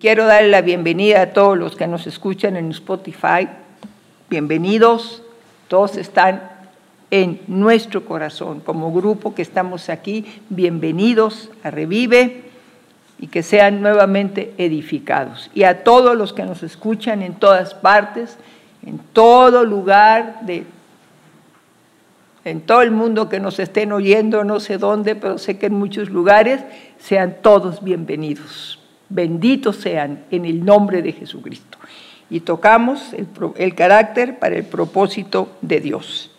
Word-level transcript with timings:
Quiero 0.00 0.26
darle 0.26 0.50
la 0.50 0.60
bienvenida 0.60 1.22
a 1.22 1.32
todos 1.32 1.56
los 1.56 1.76
que 1.76 1.86
nos 1.86 2.08
escuchan 2.08 2.56
en 2.56 2.72
Spotify. 2.72 3.48
Bienvenidos. 4.28 5.22
Todos 5.68 5.96
están 5.96 6.50
en 7.12 7.40
nuestro 7.46 8.04
corazón. 8.04 8.58
Como 8.58 8.92
grupo 8.92 9.36
que 9.36 9.42
estamos 9.42 9.88
aquí, 9.88 10.42
bienvenidos 10.48 11.48
a 11.62 11.70
Revive 11.70 12.42
y 13.20 13.28
que 13.28 13.44
sean 13.44 13.82
nuevamente 13.82 14.52
edificados. 14.58 15.48
Y 15.54 15.62
a 15.62 15.84
todos 15.84 16.16
los 16.16 16.32
que 16.32 16.42
nos 16.42 16.64
escuchan 16.64 17.22
en 17.22 17.34
todas 17.34 17.72
partes, 17.72 18.36
en 18.84 18.98
todo 18.98 19.64
lugar, 19.64 20.40
de, 20.42 20.66
en 22.44 22.62
todo 22.62 22.82
el 22.82 22.90
mundo 22.90 23.28
que 23.28 23.38
nos 23.38 23.60
estén 23.60 23.92
oyendo, 23.92 24.42
no 24.42 24.58
sé 24.58 24.76
dónde, 24.76 25.14
pero 25.14 25.38
sé 25.38 25.56
que 25.56 25.66
en 25.66 25.74
muchos 25.74 26.10
lugares, 26.10 26.62
sean 26.98 27.36
todos 27.42 27.82
bienvenidos. 27.84 28.83
Benditos 29.08 29.76
sean 29.76 30.24
en 30.30 30.44
el 30.44 30.64
nombre 30.64 31.02
de 31.02 31.12
Jesucristo. 31.12 31.78
Y 32.30 32.40
tocamos 32.40 33.12
el, 33.12 33.28
el 33.56 33.74
carácter 33.74 34.38
para 34.38 34.56
el 34.56 34.64
propósito 34.64 35.56
de 35.60 35.80
Dios. 35.80 36.30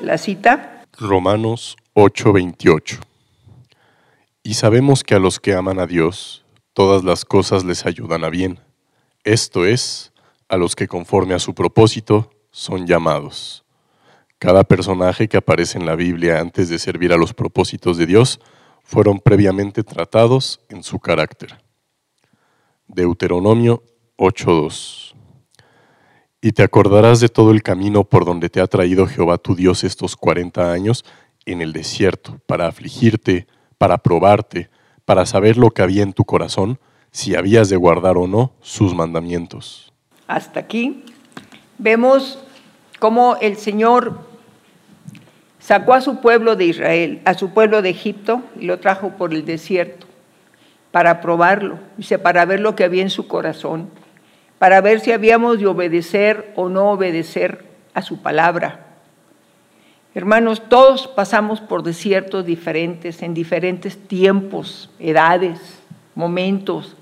La 0.00 0.18
cita. 0.18 0.84
Romanos 0.98 1.76
8:28. 1.94 2.98
Y 4.42 4.54
sabemos 4.54 5.04
que 5.04 5.14
a 5.14 5.18
los 5.18 5.38
que 5.38 5.54
aman 5.54 5.78
a 5.78 5.86
Dios, 5.86 6.44
todas 6.72 7.04
las 7.04 7.24
cosas 7.24 7.64
les 7.64 7.84
ayudan 7.84 8.24
a 8.24 8.30
bien. 8.30 8.58
Esto 9.24 9.66
es, 9.66 10.12
a 10.48 10.56
los 10.56 10.74
que 10.74 10.88
conforme 10.88 11.34
a 11.34 11.38
su 11.38 11.54
propósito 11.54 12.30
son 12.50 12.86
llamados. 12.86 13.64
Cada 14.38 14.64
personaje 14.64 15.28
que 15.28 15.36
aparece 15.36 15.76
en 15.76 15.84
la 15.84 15.94
Biblia 15.94 16.40
antes 16.40 16.70
de 16.70 16.78
servir 16.78 17.12
a 17.12 17.18
los 17.18 17.34
propósitos 17.34 17.98
de 17.98 18.06
Dios 18.06 18.40
fueron 18.82 19.18
previamente 19.18 19.82
tratados 19.82 20.60
en 20.70 20.82
su 20.82 20.98
carácter. 20.98 21.58
Deuteronomio 22.94 23.84
8:2 24.16 25.14
Y 26.42 26.52
te 26.52 26.64
acordarás 26.64 27.20
de 27.20 27.28
todo 27.28 27.52
el 27.52 27.62
camino 27.62 28.02
por 28.02 28.24
donde 28.24 28.48
te 28.48 28.60
ha 28.60 28.66
traído 28.66 29.06
Jehová 29.06 29.38
tu 29.38 29.54
Dios 29.54 29.84
estos 29.84 30.16
cuarenta 30.16 30.72
años 30.72 31.04
en 31.46 31.62
el 31.62 31.72
desierto, 31.72 32.40
para 32.46 32.66
afligirte, 32.66 33.46
para 33.78 33.98
probarte, 33.98 34.70
para 35.04 35.24
saber 35.24 35.56
lo 35.56 35.70
que 35.70 35.82
había 35.82 36.02
en 36.02 36.12
tu 36.12 36.24
corazón, 36.24 36.78
si 37.12 37.36
habías 37.36 37.68
de 37.68 37.76
guardar 37.76 38.16
o 38.16 38.26
no 38.26 38.52
sus 38.60 38.94
mandamientos. 38.94 39.92
Hasta 40.26 40.60
aquí. 40.60 41.04
Vemos 41.78 42.38
cómo 42.98 43.36
el 43.40 43.56
Señor 43.56 44.18
sacó 45.60 45.94
a 45.94 46.00
su 46.00 46.20
pueblo 46.20 46.56
de 46.56 46.66
Israel, 46.66 47.22
a 47.24 47.34
su 47.34 47.50
pueblo 47.50 47.82
de 47.82 47.90
Egipto, 47.90 48.42
y 48.58 48.66
lo 48.66 48.80
trajo 48.80 49.16
por 49.16 49.32
el 49.32 49.44
desierto 49.44 50.09
para 50.90 51.20
probarlo, 51.20 51.78
dice, 51.96 52.18
para 52.18 52.44
ver 52.44 52.60
lo 52.60 52.74
que 52.74 52.84
había 52.84 53.02
en 53.02 53.10
su 53.10 53.28
corazón, 53.28 53.90
para 54.58 54.80
ver 54.80 55.00
si 55.00 55.12
habíamos 55.12 55.58
de 55.58 55.66
obedecer 55.66 56.52
o 56.56 56.68
no 56.68 56.90
obedecer 56.90 57.64
a 57.94 58.02
su 58.02 58.20
palabra. 58.22 58.86
Hermanos, 60.14 60.62
todos 60.68 61.06
pasamos 61.06 61.60
por 61.60 61.84
desiertos 61.84 62.44
diferentes, 62.44 63.22
en 63.22 63.32
diferentes 63.32 63.96
tiempos, 63.96 64.90
edades, 64.98 65.60
momentos. 66.16 66.96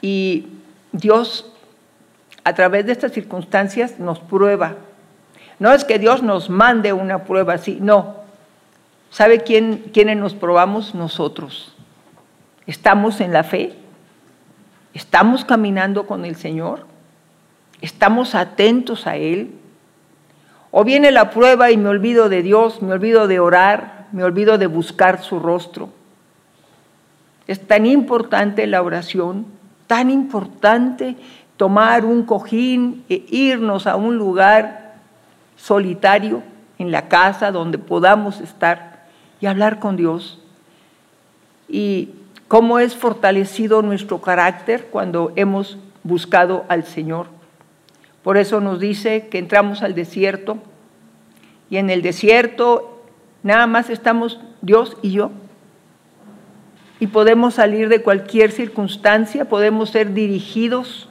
Y 0.00 0.46
Dios, 0.92 1.52
a 2.44 2.54
través 2.54 2.86
de 2.86 2.92
estas 2.92 3.10
circunstancias, 3.12 3.98
nos 3.98 4.20
prueba. 4.20 4.76
No 5.58 5.72
es 5.72 5.84
que 5.84 5.98
Dios 5.98 6.22
nos 6.22 6.48
mande 6.48 6.92
una 6.92 7.24
prueba 7.24 7.54
así, 7.54 7.78
no. 7.80 8.22
¿Sabe 9.10 9.40
quién, 9.40 9.90
quiénes 9.92 10.16
nos 10.16 10.34
probamos? 10.34 10.94
Nosotros. 10.94 11.73
¿Estamos 12.66 13.20
en 13.20 13.32
la 13.32 13.44
fe? 13.44 13.74
¿Estamos 14.94 15.44
caminando 15.44 16.06
con 16.06 16.24
el 16.24 16.36
Señor? 16.36 16.86
¿Estamos 17.80 18.34
atentos 18.34 19.06
a 19.06 19.16
Él? 19.16 19.52
¿O 20.70 20.84
viene 20.84 21.10
la 21.10 21.30
prueba 21.30 21.70
y 21.70 21.76
me 21.76 21.88
olvido 21.88 22.28
de 22.28 22.42
Dios, 22.42 22.80
me 22.80 22.92
olvido 22.92 23.28
de 23.28 23.40
orar, 23.40 24.08
me 24.12 24.24
olvido 24.24 24.56
de 24.56 24.66
buscar 24.66 25.22
su 25.22 25.38
rostro? 25.38 25.90
Es 27.46 27.66
tan 27.66 27.84
importante 27.86 28.66
la 28.66 28.82
oración, 28.82 29.46
tan 29.86 30.10
importante 30.10 31.16
tomar 31.56 32.04
un 32.04 32.24
cojín 32.24 33.04
e 33.08 33.24
irnos 33.28 33.86
a 33.86 33.96
un 33.96 34.16
lugar 34.16 34.94
solitario 35.56 36.42
en 36.78 36.90
la 36.90 37.08
casa 37.08 37.52
donde 37.52 37.78
podamos 37.78 38.40
estar 38.40 39.04
y 39.40 39.46
hablar 39.46 39.78
con 39.78 39.96
Dios. 39.96 40.40
Y 41.68 42.10
cómo 42.54 42.78
es 42.78 42.94
fortalecido 42.94 43.82
nuestro 43.82 44.20
carácter 44.22 44.86
cuando 44.86 45.32
hemos 45.34 45.76
buscado 46.04 46.64
al 46.68 46.84
Señor. 46.84 47.26
Por 48.22 48.36
eso 48.36 48.60
nos 48.60 48.78
dice 48.78 49.26
que 49.26 49.38
entramos 49.38 49.82
al 49.82 49.96
desierto 49.96 50.58
y 51.68 51.78
en 51.78 51.90
el 51.90 52.00
desierto 52.00 53.02
nada 53.42 53.66
más 53.66 53.90
estamos 53.90 54.38
Dios 54.62 54.96
y 55.02 55.10
yo. 55.10 55.32
Y 57.00 57.08
podemos 57.08 57.54
salir 57.54 57.88
de 57.88 58.02
cualquier 58.02 58.52
circunstancia, 58.52 59.46
podemos 59.46 59.90
ser 59.90 60.14
dirigidos, 60.14 61.08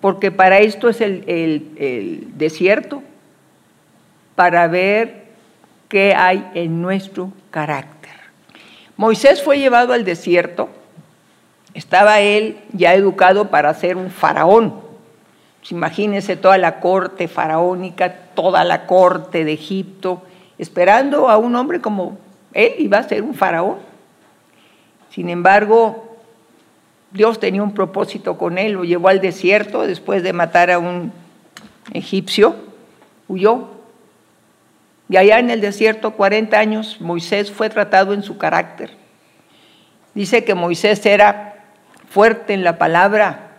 porque 0.00 0.32
para 0.32 0.58
esto 0.58 0.88
es 0.88 1.00
el, 1.00 1.22
el 1.28 2.36
desierto, 2.36 3.04
para 4.34 4.66
ver 4.66 5.26
qué 5.88 6.16
hay 6.16 6.50
en 6.54 6.82
nuestro 6.82 7.32
carácter. 7.52 7.91
Moisés 8.96 9.42
fue 9.42 9.58
llevado 9.58 9.92
al 9.92 10.04
desierto, 10.04 10.68
estaba 11.74 12.20
él 12.20 12.58
ya 12.72 12.94
educado 12.94 13.48
para 13.48 13.72
ser 13.74 13.96
un 13.96 14.10
faraón. 14.10 14.74
Pues 15.60 15.72
imagínense 15.72 16.36
toda 16.36 16.58
la 16.58 16.80
corte 16.80 17.28
faraónica, 17.28 18.12
toda 18.34 18.64
la 18.64 18.86
corte 18.86 19.44
de 19.44 19.52
Egipto, 19.52 20.22
esperando 20.58 21.28
a 21.28 21.38
un 21.38 21.54
hombre 21.56 21.80
como 21.80 22.18
él 22.52 22.74
iba 22.78 22.98
a 22.98 23.08
ser 23.08 23.22
un 23.22 23.34
faraón. 23.34 23.76
Sin 25.10 25.28
embargo, 25.28 26.16
Dios 27.12 27.38
tenía 27.38 27.62
un 27.62 27.74
propósito 27.74 28.38
con 28.38 28.58
él, 28.58 28.72
lo 28.72 28.84
llevó 28.84 29.08
al 29.08 29.20
desierto 29.20 29.86
después 29.86 30.22
de 30.22 30.32
matar 30.32 30.70
a 30.70 30.78
un 30.78 31.12
egipcio, 31.92 32.56
huyó 33.28 33.68
y 35.08 35.16
allá 35.16 35.38
en 35.38 35.50
el 35.50 35.60
desierto, 35.60 36.12
40 36.12 36.58
años, 36.58 37.00
Moisés 37.00 37.50
fue 37.50 37.68
tratado 37.68 38.14
en 38.14 38.22
su 38.22 38.38
carácter. 38.38 38.90
Dice 40.14 40.44
que 40.44 40.54
Moisés 40.54 41.04
era 41.06 41.64
fuerte 42.08 42.54
en 42.54 42.64
la 42.64 42.78
palabra, 42.78 43.58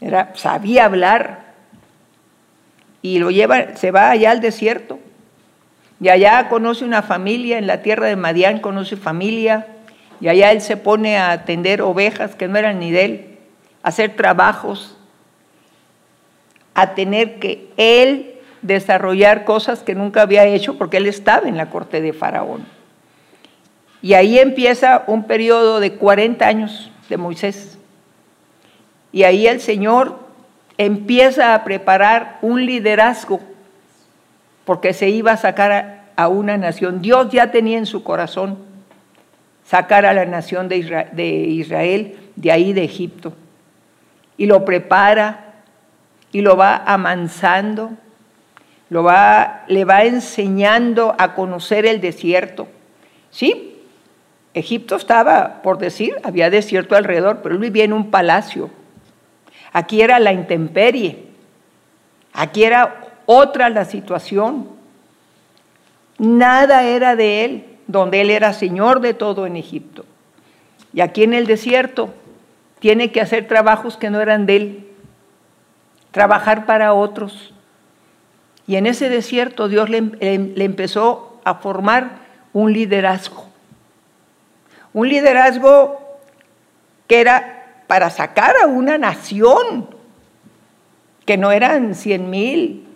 era, 0.00 0.32
sabía 0.34 0.86
hablar 0.86 1.44
y 3.02 3.18
lo 3.18 3.30
lleva, 3.30 3.76
se 3.76 3.90
va 3.90 4.10
allá 4.10 4.30
al 4.30 4.40
desierto. 4.40 4.98
Y 6.00 6.08
allá 6.08 6.48
conoce 6.48 6.84
una 6.84 7.02
familia, 7.02 7.58
en 7.58 7.66
la 7.66 7.82
tierra 7.82 8.06
de 8.06 8.16
Madián 8.16 8.58
conoce 8.58 8.96
familia, 8.96 9.66
y 10.20 10.28
allá 10.28 10.52
él 10.52 10.60
se 10.60 10.76
pone 10.76 11.16
a 11.16 11.30
atender 11.32 11.82
ovejas 11.82 12.34
que 12.34 12.48
no 12.48 12.58
eran 12.58 12.78
ni 12.78 12.90
de 12.90 13.04
él, 13.04 13.38
a 13.82 13.88
hacer 13.88 14.16
trabajos, 14.16 14.96
a 16.74 16.94
tener 16.94 17.38
que 17.38 17.68
él 17.76 18.33
desarrollar 18.64 19.44
cosas 19.44 19.82
que 19.82 19.94
nunca 19.94 20.22
había 20.22 20.46
hecho 20.46 20.76
porque 20.78 20.96
él 20.96 21.06
estaba 21.06 21.48
en 21.48 21.56
la 21.56 21.70
corte 21.70 22.00
de 22.00 22.12
Faraón. 22.12 22.64
Y 24.00 24.14
ahí 24.14 24.38
empieza 24.38 25.04
un 25.06 25.24
periodo 25.24 25.80
de 25.80 25.92
40 25.92 26.46
años 26.46 26.90
de 27.08 27.16
Moisés. 27.16 27.78
Y 29.12 29.22
ahí 29.22 29.46
el 29.46 29.60
Señor 29.60 30.18
empieza 30.78 31.54
a 31.54 31.62
preparar 31.62 32.38
un 32.42 32.64
liderazgo 32.64 33.40
porque 34.64 34.92
se 34.92 35.10
iba 35.10 35.32
a 35.32 35.36
sacar 35.36 36.04
a 36.16 36.28
una 36.28 36.56
nación. 36.56 37.02
Dios 37.02 37.30
ya 37.30 37.50
tenía 37.50 37.78
en 37.78 37.86
su 37.86 38.02
corazón 38.02 38.58
sacar 39.64 40.06
a 40.06 40.14
la 40.14 40.24
nación 40.24 40.68
de 40.68 40.78
Israel, 40.78 42.16
de, 42.34 42.52
ahí 42.52 42.72
de 42.72 42.84
Egipto. 42.84 43.34
Y 44.38 44.46
lo 44.46 44.64
prepara 44.64 45.62
y 46.32 46.40
lo 46.40 46.56
va 46.56 46.82
amansando 46.86 47.92
lo 48.90 49.02
va, 49.02 49.64
le 49.68 49.84
va 49.84 50.04
enseñando 50.04 51.14
a 51.18 51.34
conocer 51.34 51.86
el 51.86 52.00
desierto. 52.00 52.68
Sí, 53.30 53.74
Egipto 54.54 54.96
estaba, 54.96 55.62
por 55.62 55.78
decir, 55.78 56.14
había 56.22 56.50
desierto 56.50 56.94
alrededor, 56.94 57.40
pero 57.42 57.54
él 57.54 57.60
vivía 57.60 57.84
en 57.84 57.92
un 57.92 58.10
palacio. 58.10 58.70
Aquí 59.72 60.00
era 60.02 60.20
la 60.20 60.32
intemperie, 60.32 61.24
aquí 62.32 62.62
era 62.62 63.00
otra 63.26 63.68
la 63.70 63.84
situación. 63.84 64.68
Nada 66.18 66.84
era 66.84 67.16
de 67.16 67.44
él, 67.44 67.64
donde 67.86 68.20
él 68.20 68.30
era 68.30 68.52
señor 68.52 69.00
de 69.00 69.14
todo 69.14 69.46
en 69.46 69.56
Egipto. 69.56 70.04
Y 70.92 71.00
aquí 71.00 71.24
en 71.24 71.34
el 71.34 71.46
desierto 71.46 72.14
tiene 72.78 73.10
que 73.10 73.20
hacer 73.20 73.48
trabajos 73.48 73.96
que 73.96 74.10
no 74.10 74.20
eran 74.20 74.46
de 74.46 74.56
él, 74.56 74.86
trabajar 76.12 76.66
para 76.66 76.92
otros. 76.92 77.53
Y 78.66 78.76
en 78.76 78.86
ese 78.86 79.08
desierto 79.08 79.68
Dios 79.68 79.90
le, 79.90 79.98
empezó 80.20 81.40
a 81.44 81.56
formar 81.56 82.18
un 82.52 82.72
liderazgo. 82.72 83.46
Un 84.92 85.08
liderazgo 85.08 86.00
que 87.06 87.20
era 87.20 87.82
para 87.86 88.10
sacar 88.10 88.54
a 88.62 88.66
una 88.66 88.96
nación, 88.96 89.88
que 91.26 91.36
no 91.36 91.52
eran 91.52 91.94
cien 91.94 92.30
mil, 92.30 92.86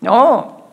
no. 0.00 0.64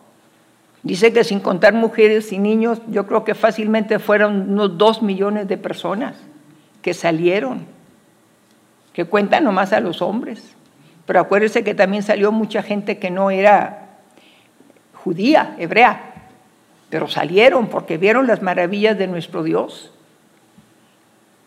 Dice 0.82 1.12
que 1.12 1.22
sin 1.22 1.38
contar 1.38 1.74
mujeres 1.74 2.32
y 2.32 2.38
niños, 2.38 2.80
yo 2.88 3.06
creo 3.06 3.22
que 3.22 3.34
fácilmente 3.36 4.00
fueron 4.00 4.50
unos 4.50 4.76
dos 4.78 5.00
millones 5.00 5.46
de 5.46 5.56
personas 5.56 6.16
que 6.82 6.92
salieron, 6.92 7.66
que 8.92 9.04
cuentan 9.04 9.44
nomás 9.44 9.72
a 9.72 9.80
los 9.80 10.02
hombres. 10.02 10.56
Pero 11.06 11.20
acuérdense 11.20 11.62
que 11.62 11.74
también 11.74 12.02
salió 12.02 12.32
mucha 12.32 12.62
gente 12.64 12.98
que 12.98 13.10
no 13.10 13.30
era 13.30 13.91
judía, 15.02 15.56
hebrea, 15.58 16.12
pero 16.90 17.08
salieron 17.08 17.68
porque 17.68 17.98
vieron 17.98 18.26
las 18.26 18.42
maravillas 18.42 18.96
de 18.98 19.06
nuestro 19.06 19.42
Dios. 19.42 19.92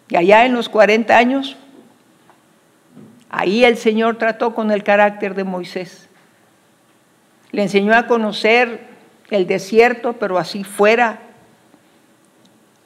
Y 0.09 0.17
allá 0.17 0.45
en 0.45 0.53
los 0.53 0.69
40 0.69 1.17
años, 1.17 1.55
ahí 3.29 3.63
el 3.63 3.77
Señor 3.77 4.17
trató 4.17 4.53
con 4.53 4.71
el 4.71 4.83
carácter 4.83 5.35
de 5.35 5.43
Moisés. 5.43 6.09
Le 7.51 7.63
enseñó 7.63 7.95
a 7.95 8.07
conocer 8.07 8.87
el 9.29 9.47
desierto, 9.47 10.13
pero 10.13 10.37
así 10.37 10.63
fuera, 10.63 11.19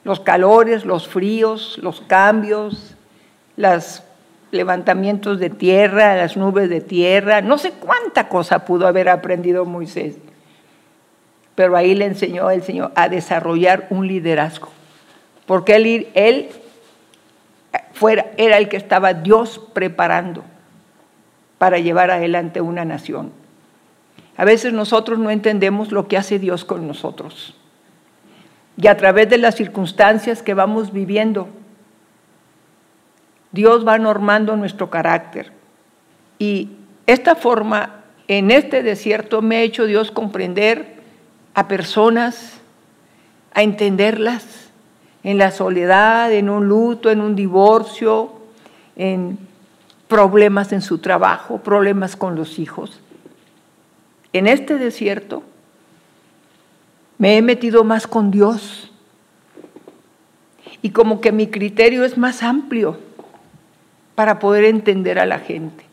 los 0.04 0.20
calores, 0.20 0.84
los 0.84 1.08
fríos, 1.08 1.78
los 1.82 2.00
cambios, 2.00 2.94
los 3.56 4.02
levantamientos 4.50 5.38
de 5.38 5.50
tierra, 5.50 6.16
las 6.16 6.36
nubes 6.36 6.70
de 6.70 6.80
tierra, 6.80 7.40
no 7.40 7.58
sé 7.58 7.72
cuánta 7.72 8.28
cosa 8.28 8.64
pudo 8.64 8.86
haber 8.86 9.08
aprendido 9.08 9.64
Moisés 9.64 10.16
pero 11.60 11.76
ahí 11.76 11.94
le 11.94 12.06
enseñó 12.06 12.48
el 12.48 12.62
Señor 12.62 12.90
a 12.94 13.10
desarrollar 13.10 13.86
un 13.90 14.08
liderazgo, 14.08 14.70
porque 15.44 15.76
él, 15.76 16.08
él 16.14 16.48
fuera, 17.92 18.30
era 18.38 18.56
el 18.56 18.70
que 18.70 18.78
estaba 18.78 19.12
Dios 19.12 19.60
preparando 19.74 20.42
para 21.58 21.78
llevar 21.78 22.10
adelante 22.10 22.62
una 22.62 22.86
nación. 22.86 23.30
A 24.38 24.46
veces 24.46 24.72
nosotros 24.72 25.18
no 25.18 25.28
entendemos 25.28 25.92
lo 25.92 26.08
que 26.08 26.16
hace 26.16 26.38
Dios 26.38 26.64
con 26.64 26.88
nosotros. 26.88 27.54
Y 28.78 28.86
a 28.86 28.96
través 28.96 29.28
de 29.28 29.36
las 29.36 29.54
circunstancias 29.54 30.42
que 30.42 30.54
vamos 30.54 30.94
viviendo, 30.94 31.46
Dios 33.52 33.86
va 33.86 33.98
normando 33.98 34.56
nuestro 34.56 34.88
carácter. 34.88 35.52
Y 36.38 36.70
esta 37.06 37.34
forma, 37.34 37.96
en 38.28 38.50
este 38.50 38.82
desierto, 38.82 39.42
me 39.42 39.56
ha 39.56 39.60
hecho 39.60 39.84
Dios 39.84 40.10
comprender 40.10 40.99
a 41.54 41.68
personas, 41.68 42.60
a 43.52 43.62
entenderlas 43.62 44.70
en 45.22 45.38
la 45.38 45.50
soledad, 45.50 46.32
en 46.32 46.48
un 46.48 46.66
luto, 46.66 47.10
en 47.10 47.20
un 47.20 47.36
divorcio, 47.36 48.32
en 48.96 49.38
problemas 50.08 50.72
en 50.72 50.82
su 50.82 50.98
trabajo, 50.98 51.58
problemas 51.58 52.16
con 52.16 52.34
los 52.34 52.58
hijos. 52.58 53.00
En 54.32 54.46
este 54.46 54.76
desierto 54.76 55.42
me 57.18 57.36
he 57.36 57.42
metido 57.42 57.84
más 57.84 58.06
con 58.06 58.30
Dios 58.30 58.90
y 60.82 60.90
como 60.90 61.20
que 61.20 61.32
mi 61.32 61.48
criterio 61.48 62.04
es 62.04 62.16
más 62.16 62.42
amplio 62.42 62.98
para 64.14 64.38
poder 64.38 64.64
entender 64.64 65.18
a 65.18 65.26
la 65.26 65.38
gente, 65.38 65.84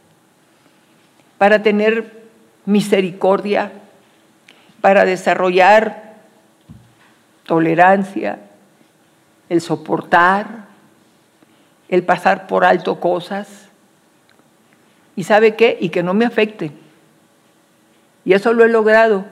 para 1.38 1.62
tener 1.64 2.24
misericordia, 2.66 3.72
para 4.82 5.06
desarrollar 5.06 6.16
tolerancia, 7.46 8.40
el 9.50 9.62
soportar, 9.62 10.66
el 11.90 12.04
pasar 12.04 12.48
por 12.48 12.66
alto 12.66 13.00
cosas. 13.00 13.70
¿Y 15.16 15.24
sabe 15.24 15.56
qué? 15.56 15.78
Y 15.80 15.90
que 15.90 16.04
no 16.04 16.14
me 16.14 16.26
afecte. 16.26 16.72
Y 18.26 18.34
eso 18.34 18.54
lo 18.54 18.66
he 18.66 18.70
logrado 18.70 19.26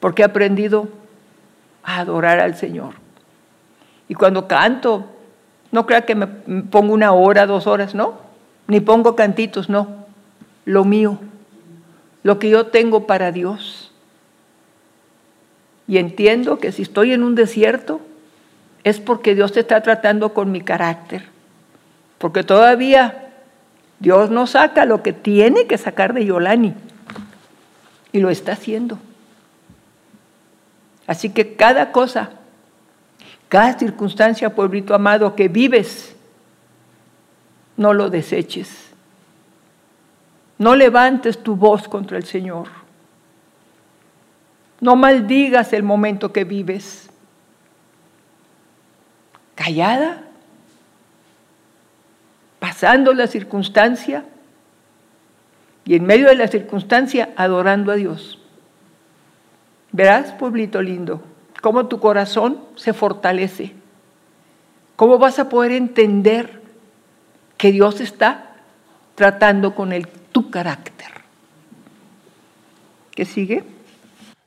porque 0.00 0.22
he 0.22 0.24
aprendido 0.24 0.88
a 1.82 2.00
adorar 2.00 2.40
al 2.40 2.56
Señor. 2.56 2.94
Y 4.08 4.14
cuando 4.14 4.46
canto, 4.46 5.06
no 5.70 5.86
crea 5.86 6.04
que 6.04 6.14
me 6.14 6.26
pongo 6.26 6.92
una 6.92 7.12
hora, 7.12 7.46
dos 7.46 7.66
horas, 7.66 7.94
no. 7.94 8.20
Ni 8.66 8.80
pongo 8.80 9.16
cantitos, 9.16 9.68
no. 9.68 10.04
Lo 10.64 10.84
mío 10.84 11.18
lo 12.22 12.38
que 12.38 12.50
yo 12.50 12.66
tengo 12.66 13.06
para 13.06 13.32
Dios. 13.32 13.92
Y 15.86 15.98
entiendo 15.98 16.58
que 16.58 16.72
si 16.72 16.82
estoy 16.82 17.12
en 17.12 17.22
un 17.22 17.34
desierto 17.34 18.00
es 18.84 19.00
porque 19.00 19.34
Dios 19.34 19.52
te 19.52 19.60
está 19.60 19.82
tratando 19.82 20.32
con 20.32 20.52
mi 20.52 20.60
carácter. 20.60 21.24
Porque 22.18 22.44
todavía 22.44 23.30
Dios 23.98 24.30
no 24.30 24.46
saca 24.46 24.84
lo 24.84 25.02
que 25.02 25.12
tiene 25.12 25.66
que 25.66 25.78
sacar 25.78 26.14
de 26.14 26.24
Yolani. 26.24 26.74
Y 28.12 28.20
lo 28.20 28.30
está 28.30 28.52
haciendo. 28.52 28.98
Así 31.06 31.30
que 31.30 31.54
cada 31.54 31.92
cosa, 31.92 32.30
cada 33.48 33.78
circunstancia, 33.78 34.54
pueblito 34.54 34.94
amado, 34.94 35.34
que 35.34 35.48
vives, 35.48 36.14
no 37.76 37.92
lo 37.92 38.08
deseches 38.08 38.91
no 40.62 40.76
levantes 40.76 41.42
tu 41.42 41.56
voz 41.56 41.88
contra 41.88 42.16
el 42.16 42.24
Señor. 42.24 42.68
No 44.80 44.94
maldigas 44.94 45.72
el 45.72 45.82
momento 45.82 46.32
que 46.32 46.44
vives. 46.44 47.10
Callada, 49.56 50.22
pasando 52.60 53.12
la 53.12 53.26
circunstancia 53.26 54.24
y 55.84 55.96
en 55.96 56.04
medio 56.04 56.28
de 56.28 56.36
la 56.36 56.46
circunstancia 56.46 57.30
adorando 57.34 57.90
a 57.90 57.96
Dios. 57.96 58.38
Verás, 59.90 60.30
pueblito 60.30 60.80
lindo, 60.80 61.22
cómo 61.60 61.88
tu 61.88 61.98
corazón 61.98 62.60
se 62.76 62.92
fortalece, 62.92 63.74
cómo 64.94 65.18
vas 65.18 65.40
a 65.40 65.48
poder 65.48 65.72
entender 65.72 66.62
que 67.56 67.72
Dios 67.72 68.00
está 68.00 68.54
tratando 69.16 69.74
con 69.74 69.92
el 69.92 70.06
tu 70.32 70.50
carácter. 70.50 71.12
¿Qué 73.14 73.24
sigue? 73.24 73.62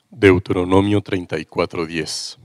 Deuteronomio 0.10 1.02
34:10. 1.02 2.38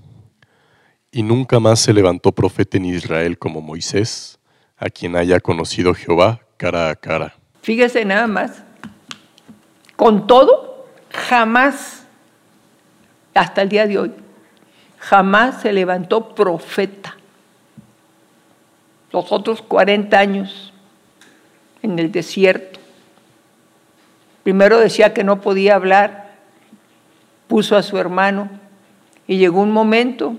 Y 1.13 1.23
nunca 1.23 1.59
más 1.59 1.81
se 1.81 1.93
levantó 1.93 2.33
profeta 2.33 2.77
en 2.77 2.85
Israel 2.85 3.39
como 3.39 3.61
Moisés, 3.61 4.39
a 4.77 4.91
quien 4.91 5.17
haya 5.17 5.41
conocido 5.41 5.95
Jehová 5.95 6.41
cara 6.57 6.91
a 6.91 6.95
cara. 6.95 7.35
Fíjese 7.63 8.05
nada 8.05 8.27
más. 8.27 8.63
Con 9.97 10.27
todo, 10.27 10.87
jamás, 11.11 12.07
hasta 13.35 13.63
el 13.63 13.69
día 13.69 13.87
de 13.87 13.99
hoy, 13.99 14.13
jamás 14.99 15.63
se 15.63 15.73
levantó 15.73 16.35
profeta. 16.35 17.17
Los 19.13 19.33
otros 19.33 19.63
40 19.63 20.19
años 20.19 20.73
en 21.83 21.99
el 21.99 22.13
desierto, 22.13 22.70
Primero 24.43 24.79
decía 24.79 25.13
que 25.13 25.25
no 25.25 25.41
podía 25.41 25.75
hablar, 25.75 26.31
puso 27.47 27.77
a 27.77 27.83
su 27.83 27.99
hermano 27.99 28.49
y 29.27 29.39
llegó 29.39 29.61
un 29.61 29.73
momento 29.73 30.37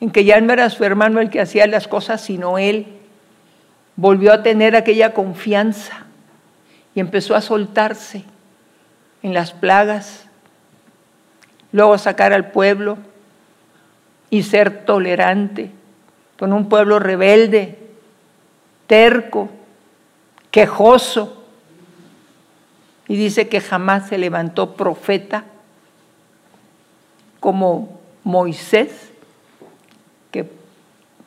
en 0.00 0.10
que 0.10 0.24
ya 0.24 0.40
no 0.40 0.52
era 0.52 0.70
su 0.70 0.84
hermano 0.84 1.20
el 1.20 1.30
que 1.30 1.40
hacía 1.40 1.66
las 1.66 1.88
cosas, 1.88 2.20
sino 2.20 2.58
él. 2.58 2.86
Volvió 3.96 4.32
a 4.32 4.42
tener 4.42 4.76
aquella 4.76 5.12
confianza 5.12 6.06
y 6.94 7.00
empezó 7.00 7.34
a 7.34 7.40
soltarse 7.40 8.24
en 9.22 9.34
las 9.34 9.52
plagas, 9.52 10.26
luego 11.72 11.94
a 11.94 11.98
sacar 11.98 12.32
al 12.32 12.50
pueblo 12.50 12.98
y 14.30 14.44
ser 14.44 14.84
tolerante 14.84 15.70
con 16.38 16.52
un 16.52 16.68
pueblo 16.68 16.98
rebelde, 17.00 17.78
terco, 18.86 19.50
quejoso 20.50 21.37
y 23.08 23.16
dice 23.16 23.48
que 23.48 23.60
jamás 23.62 24.08
se 24.08 24.18
levantó 24.18 24.76
profeta 24.76 25.46
como 27.40 27.98
Moisés, 28.22 29.12
que 30.30 30.50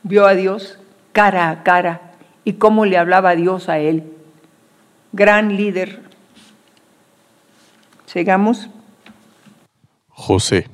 vio 0.03 0.27
a 0.27 0.35
Dios 0.35 0.77
cara 1.11 1.49
a 1.49 1.63
cara 1.63 2.13
y 2.45 2.53
cómo 2.53 2.85
le 2.85 2.97
hablaba 2.97 3.35
Dios 3.35 3.67
a 3.67 3.79
él. 3.79 4.13
Gran 5.11 5.57
líder. 5.57 6.03
Sigamos. 8.05 8.69
José. 10.07 10.69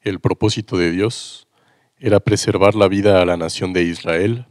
El 0.00 0.18
propósito 0.18 0.76
de 0.76 0.90
Dios 0.90 1.46
era 1.98 2.18
preservar 2.20 2.74
la 2.74 2.88
vida 2.88 3.22
a 3.22 3.24
la 3.24 3.36
nación 3.36 3.72
de 3.72 3.84
Israel. 3.84 4.46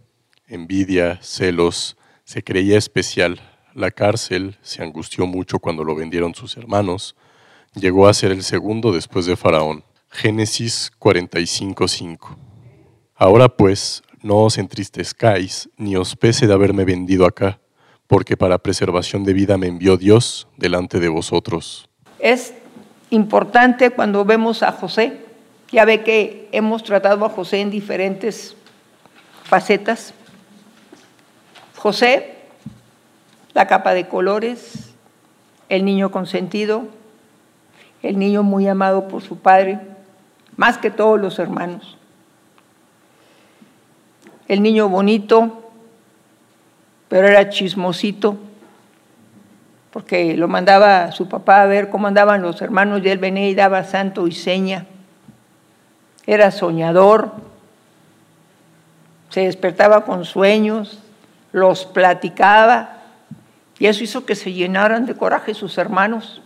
Envidia, 0.48 1.20
celos, 1.22 1.98
se 2.24 2.44
creía 2.44 2.78
especial 2.78 3.40
la 3.76 3.92
cárcel, 3.92 4.58
se 4.62 4.82
angustió 4.82 5.28
mucho 5.28 5.60
cuando 5.60 5.84
lo 5.84 5.94
vendieron 5.96 6.34
sus 6.34 6.58
hermanos, 6.58 7.16
llegó 7.76 8.08
a 8.08 8.14
ser 8.14 8.32
el 8.32 8.42
segundo 8.42 8.92
después 8.92 9.26
de 9.26 9.36
Faraón. 9.36 9.84
Génesis 10.10 10.92
45:5. 10.98 12.38
Ahora 13.16 13.50
pues, 13.50 14.02
no 14.22 14.38
os 14.38 14.58
entristezcáis, 14.58 15.70
ni 15.78 15.96
os 15.98 16.16
pese 16.16 16.48
de 16.48 16.54
haberme 16.54 16.86
vendido 16.86 17.26
acá, 17.26 17.60
porque 18.08 18.38
para 18.38 18.60
preservación 18.60 19.26
de 19.26 19.34
vida 19.34 19.58
me 19.58 19.68
envió 19.68 19.98
Dios 19.98 20.48
delante 20.58 21.00
de 21.00 21.10
vosotros. 21.10 21.90
Es 22.20 22.54
importante 23.10 23.90
cuando 23.90 24.24
vemos 24.24 24.64
a 24.64 24.72
José, 24.72 25.20
ya 25.72 25.84
ve 25.84 26.04
que 26.04 26.48
hemos 26.54 26.84
tratado 26.84 27.26
a 27.26 27.30
José 27.30 27.60
en 27.60 27.72
diferentes 27.72 28.56
facetas. 29.44 30.14
José, 31.76 32.35
la 33.56 33.68
capa 33.68 33.94
de 33.94 34.08
colores, 34.08 34.94
el 35.70 35.86
niño 35.86 36.12
consentido, 36.12 36.84
el 38.04 38.20
niño 38.20 38.44
muy 38.44 38.68
amado 38.68 39.08
por 39.08 39.22
su 39.24 39.40
padre, 39.40 39.80
más 40.58 40.78
que 40.78 40.92
todos 40.92 41.20
los 41.20 41.40
hermanos. 41.40 41.98
El 44.50 44.62
niño 44.62 44.90
bonito, 44.90 45.72
pero 47.08 47.28
era 47.30 47.50
chismosito, 47.50 48.38
porque 49.92 50.36
lo 50.36 50.50
mandaba 50.50 51.14
su 51.14 51.30
papá 51.30 51.62
a 51.62 51.66
ver 51.66 51.90
cómo 51.90 52.08
andaban 52.08 52.42
los 52.42 52.62
hermanos 52.62 53.02
y 53.04 53.10
él 53.10 53.20
venía 53.20 53.48
y 53.48 53.56
daba 53.56 53.86
santo 53.86 54.28
y 54.28 54.34
seña. 54.34 54.86
Era 56.28 56.52
soñador, 56.52 57.32
se 59.30 59.46
despertaba 59.46 60.04
con 60.04 60.26
sueños, 60.26 61.00
los 61.54 61.86
platicaba 61.86 62.95
y 63.80 63.88
eso 63.88 64.04
hizo 64.04 64.26
que 64.26 64.36
se 64.36 64.54
llenaran 64.54 65.06
de 65.06 65.16
coraje 65.16 65.54
sus 65.54 65.78
hermanos. 65.78 66.42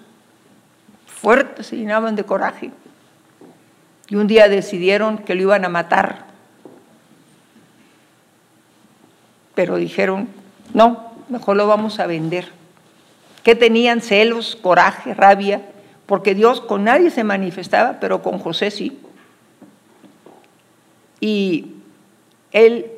Fuertes 1.06 1.68
se 1.68 1.78
llenaban 1.78 2.16
de 2.16 2.24
coraje. 2.24 2.72
Y 4.08 4.16
un 4.16 4.28
día 4.28 4.50
decidieron 4.50 5.20
que 5.20 5.36
lo 5.36 5.44
iban 5.44 5.66
a 5.66 5.70
matar. 5.70 6.26
Pero 9.54 9.76
dijeron, 9.76 10.28
no, 10.74 11.14
mejor 11.30 11.58
lo 11.58 11.68
vamos 11.68 12.00
a 12.00 12.08
vender. 12.08 12.52
Que 13.44 13.56
tenían 13.56 14.02
celos, 14.02 14.56
coraje, 14.56 15.14
rabia, 15.14 15.62
porque 16.08 16.34
Dios 16.34 16.62
con 16.62 16.86
nadie 16.86 17.12
se 17.12 17.24
manifestaba, 17.24 18.00
pero 18.00 18.24
con 18.24 18.40
José 18.40 18.72
sí. 18.72 19.00
Y 21.20 21.76
él, 22.52 22.92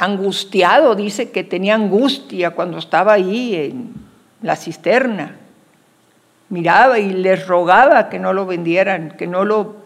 angustiado, 0.00 0.94
dice 0.94 1.30
que 1.30 1.44
tenía 1.44 1.74
angustia 1.74 2.52
cuando 2.52 2.78
estaba 2.78 3.12
ahí 3.12 3.54
en 3.54 3.92
la 4.40 4.56
cisterna. 4.56 5.36
Miraba 6.48 6.98
y 6.98 7.12
les 7.12 7.46
rogaba 7.46 8.08
que 8.08 8.18
no 8.18 8.32
lo 8.32 8.46
vendieran, 8.46 9.10
que 9.18 9.26
no 9.26 9.44
lo, 9.44 9.76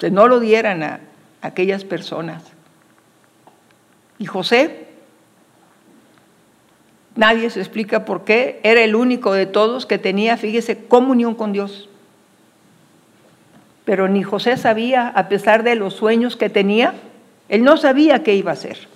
que 0.00 0.10
no 0.10 0.26
lo 0.26 0.40
dieran 0.40 0.82
a 0.82 1.00
aquellas 1.42 1.84
personas. 1.84 2.42
Y 4.18 4.26
José, 4.26 4.88
nadie 7.14 7.48
se 7.48 7.60
explica 7.60 8.04
por 8.04 8.24
qué, 8.24 8.58
era 8.64 8.82
el 8.82 8.96
único 8.96 9.32
de 9.32 9.46
todos 9.46 9.86
que 9.86 9.98
tenía, 9.98 10.36
fíjese, 10.36 10.86
comunión 10.86 11.36
con 11.36 11.52
Dios. 11.52 11.88
Pero 13.84 14.08
ni 14.08 14.24
José 14.24 14.56
sabía, 14.56 15.06
a 15.06 15.28
pesar 15.28 15.62
de 15.62 15.76
los 15.76 15.94
sueños 15.94 16.36
que 16.36 16.50
tenía, 16.50 16.94
él 17.48 17.62
no 17.62 17.76
sabía 17.76 18.24
qué 18.24 18.34
iba 18.34 18.50
a 18.50 18.54
hacer. 18.54 18.91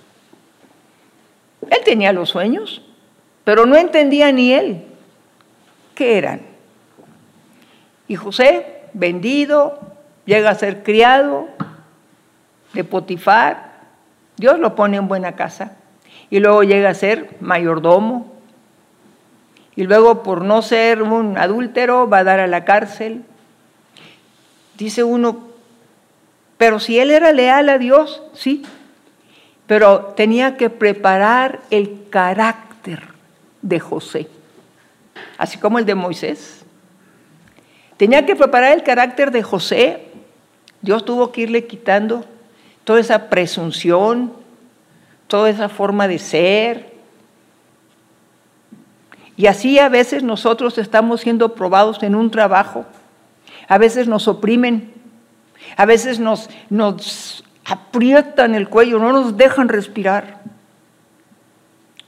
Él 1.69 1.79
tenía 1.83 2.13
los 2.13 2.29
sueños, 2.29 2.81
pero 3.43 3.65
no 3.65 3.75
entendía 3.75 4.31
ni 4.31 4.53
él 4.53 4.83
qué 5.95 6.17
eran. 6.17 6.41
Y 8.07 8.15
José, 8.15 8.83
vendido, 8.93 9.79
llega 10.25 10.51
a 10.51 10.55
ser 10.55 10.83
criado 10.83 11.47
de 12.73 12.83
Potifar, 12.83 13.71
Dios 14.37 14.59
lo 14.59 14.75
pone 14.75 14.97
en 14.97 15.07
buena 15.07 15.35
casa. 15.35 15.73
Y 16.29 16.39
luego 16.39 16.63
llega 16.63 16.89
a 16.89 16.93
ser 16.93 17.35
mayordomo. 17.39 18.33
Y 19.75 19.83
luego 19.83 20.23
por 20.23 20.43
no 20.43 20.61
ser 20.61 21.01
un 21.01 21.37
adúltero 21.37 22.07
va 22.07 22.19
a 22.19 22.23
dar 22.23 22.39
a 22.39 22.47
la 22.47 22.65
cárcel. 22.65 23.23
Dice 24.77 25.03
uno, 25.03 25.47
pero 26.57 26.79
si 26.79 26.99
él 26.99 27.11
era 27.11 27.31
leal 27.31 27.69
a 27.69 27.77
Dios, 27.77 28.23
sí, 28.33 28.63
pero 29.67 30.13
tenía 30.15 30.57
que 30.57 30.69
preparar 30.69 31.59
el 31.69 32.07
carácter 32.09 33.03
de 33.61 33.79
José, 33.79 34.27
así 35.37 35.57
como 35.57 35.77
el 35.77 35.85
de 35.85 35.95
Moisés. 35.95 36.63
Tenía 37.97 38.25
que 38.25 38.35
preparar 38.35 38.71
el 38.73 38.83
carácter 38.83 39.31
de 39.31 39.43
José. 39.43 40.07
Dios 40.81 41.03
tuvo 41.05 41.31
que 41.31 41.41
irle 41.41 41.67
quitando 41.67 42.25
toda 42.83 42.99
esa 42.99 43.29
presunción, 43.29 44.33
toda 45.27 45.49
esa 45.49 45.67
forma 45.67 46.07
de 46.07 46.19
ser. 46.19 46.93
Y 49.35 49.47
así 49.47 49.77
a 49.77 49.89
veces 49.89 50.23
nosotros 50.23 50.77
estamos 50.77 51.21
siendo 51.21 51.53
probados 51.53 52.01
en 52.01 52.15
un 52.15 52.31
trabajo 52.31 52.85
a 53.67 53.77
veces 53.77 54.07
nos 54.07 54.27
oprimen, 54.27 54.93
a 55.75 55.85
veces 55.85 56.19
nos, 56.19 56.49
nos 56.69 57.43
aprietan 57.67 58.55
el 58.55 58.69
cuello, 58.69 58.97
no 58.97 59.11
nos 59.11 59.35
dejan 59.35 59.67
respirar. 59.67 60.39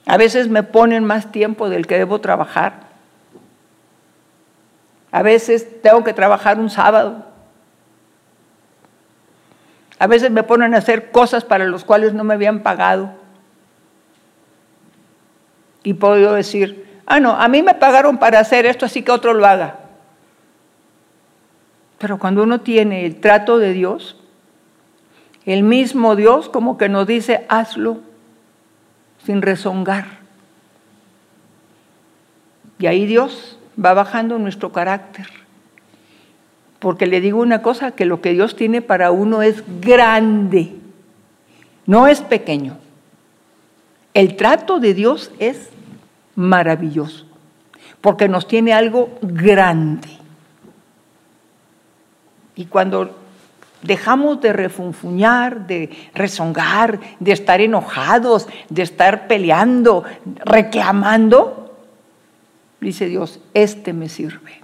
A 0.05 0.17
veces 0.17 0.47
me 0.47 0.63
ponen 0.63 1.03
más 1.03 1.31
tiempo 1.31 1.69
del 1.69 1.85
que 1.85 1.97
debo 1.97 2.21
trabajar. 2.21 2.87
A 5.11 5.21
veces 5.21 5.81
tengo 5.81 6.03
que 6.03 6.13
trabajar 6.13 6.59
un 6.59 6.69
sábado. 6.69 7.25
A 9.99 10.07
veces 10.07 10.31
me 10.31 10.43
ponen 10.43 10.73
a 10.73 10.77
hacer 10.77 11.11
cosas 11.11 11.43
para 11.43 11.67
las 11.67 11.83
cuales 11.83 12.13
no 12.13 12.23
me 12.23 12.35
habían 12.35 12.61
pagado. 12.61 13.11
Y 15.83 15.93
puedo 15.93 16.33
decir, 16.33 17.01
ah, 17.05 17.19
no, 17.19 17.31
a 17.31 17.49
mí 17.49 17.61
me 17.63 17.75
pagaron 17.75 18.17
para 18.17 18.39
hacer 18.39 18.65
esto, 18.65 18.85
así 18.85 19.03
que 19.03 19.11
otro 19.11 19.33
lo 19.33 19.45
haga. 19.45 19.79
Pero 21.97 22.17
cuando 22.17 22.43
uno 22.43 22.61
tiene 22.61 23.05
el 23.05 23.19
trato 23.19 23.57
de 23.57 23.73
Dios, 23.73 24.18
el 25.49 25.63
mismo 25.63 26.15
Dios 26.15 26.47
como 26.47 26.77
que 26.77 26.89
nos 26.89 27.07
dice, 27.07 27.45
hazlo 27.49 28.01
sin 29.25 29.41
rezongar. 29.41 30.19
Y 32.77 32.85
ahí 32.85 33.07
Dios 33.07 33.57
va 33.83 33.95
bajando 33.95 34.37
nuestro 34.37 34.71
carácter. 34.71 35.27
Porque 36.77 37.07
le 37.07 37.19
digo 37.19 37.41
una 37.41 37.63
cosa, 37.63 37.91
que 37.91 38.05
lo 38.05 38.21
que 38.21 38.33
Dios 38.33 38.55
tiene 38.55 38.83
para 38.83 39.09
uno 39.09 39.41
es 39.41 39.63
grande, 39.81 40.75
no 41.87 42.07
es 42.07 42.21
pequeño. 42.21 42.77
El 44.13 44.35
trato 44.35 44.79
de 44.79 44.93
Dios 44.93 45.31
es 45.39 45.69
maravilloso, 46.35 47.25
porque 48.01 48.29
nos 48.29 48.47
tiene 48.47 48.73
algo 48.73 49.17
grande. 49.21 50.09
Y 52.55 52.65
cuando 52.65 53.18
dejamos 53.81 54.41
de 54.41 54.53
refunfuñar, 54.53 55.67
de 55.67 55.89
rezongar, 56.13 56.99
de 57.19 57.31
estar 57.31 57.61
enojados, 57.61 58.47
de 58.69 58.83
estar 58.83 59.27
peleando, 59.27 60.03
reclamando, 60.45 61.77
dice 62.81 63.05
Dios, 63.05 63.39
este 63.53 63.93
me 63.93 64.09
sirve. 64.09 64.59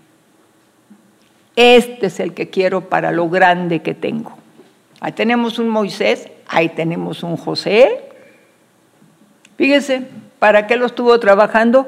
Este 1.56 2.08
es 2.08 2.20
el 2.20 2.34
que 2.34 2.50
quiero 2.50 2.90
para 2.90 3.12
lo 3.12 3.30
grande 3.30 3.82
que 3.82 3.94
tengo. 3.94 4.38
Ahí 5.00 5.14
tenemos 5.14 5.60
un 5.60 5.70
Moisés, 5.70 6.28
ahí 6.48 6.70
tenemos 6.70 7.24
un 7.24 7.38
José. 7.38 8.10
Fíjese, 9.58 10.08
¿para 10.40 10.68
qué 10.68 10.76
lo 10.76 10.86
estuvo 10.86 11.18
trabajando? 11.20 11.88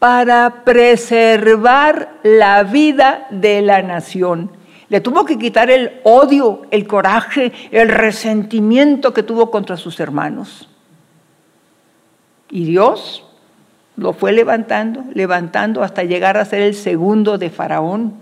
Para 0.00 0.64
preservar 0.64 2.14
la 2.24 2.64
vida 2.64 3.26
de 3.30 3.62
la 3.62 3.82
nación 3.82 4.50
le 4.88 5.00
tuvo 5.00 5.24
que 5.24 5.38
quitar 5.38 5.70
el 5.70 6.00
odio, 6.04 6.62
el 6.70 6.86
coraje, 6.86 7.52
el 7.70 7.88
resentimiento 7.88 9.12
que 9.14 9.22
tuvo 9.22 9.50
contra 9.50 9.76
sus 9.76 9.98
hermanos. 10.00 10.68
Y 12.50 12.64
Dios 12.64 13.24
lo 13.96 14.12
fue 14.12 14.32
levantando, 14.32 15.04
levantando 15.12 15.82
hasta 15.82 16.04
llegar 16.04 16.36
a 16.36 16.44
ser 16.44 16.62
el 16.62 16.74
segundo 16.74 17.38
de 17.38 17.50
Faraón. 17.50 18.14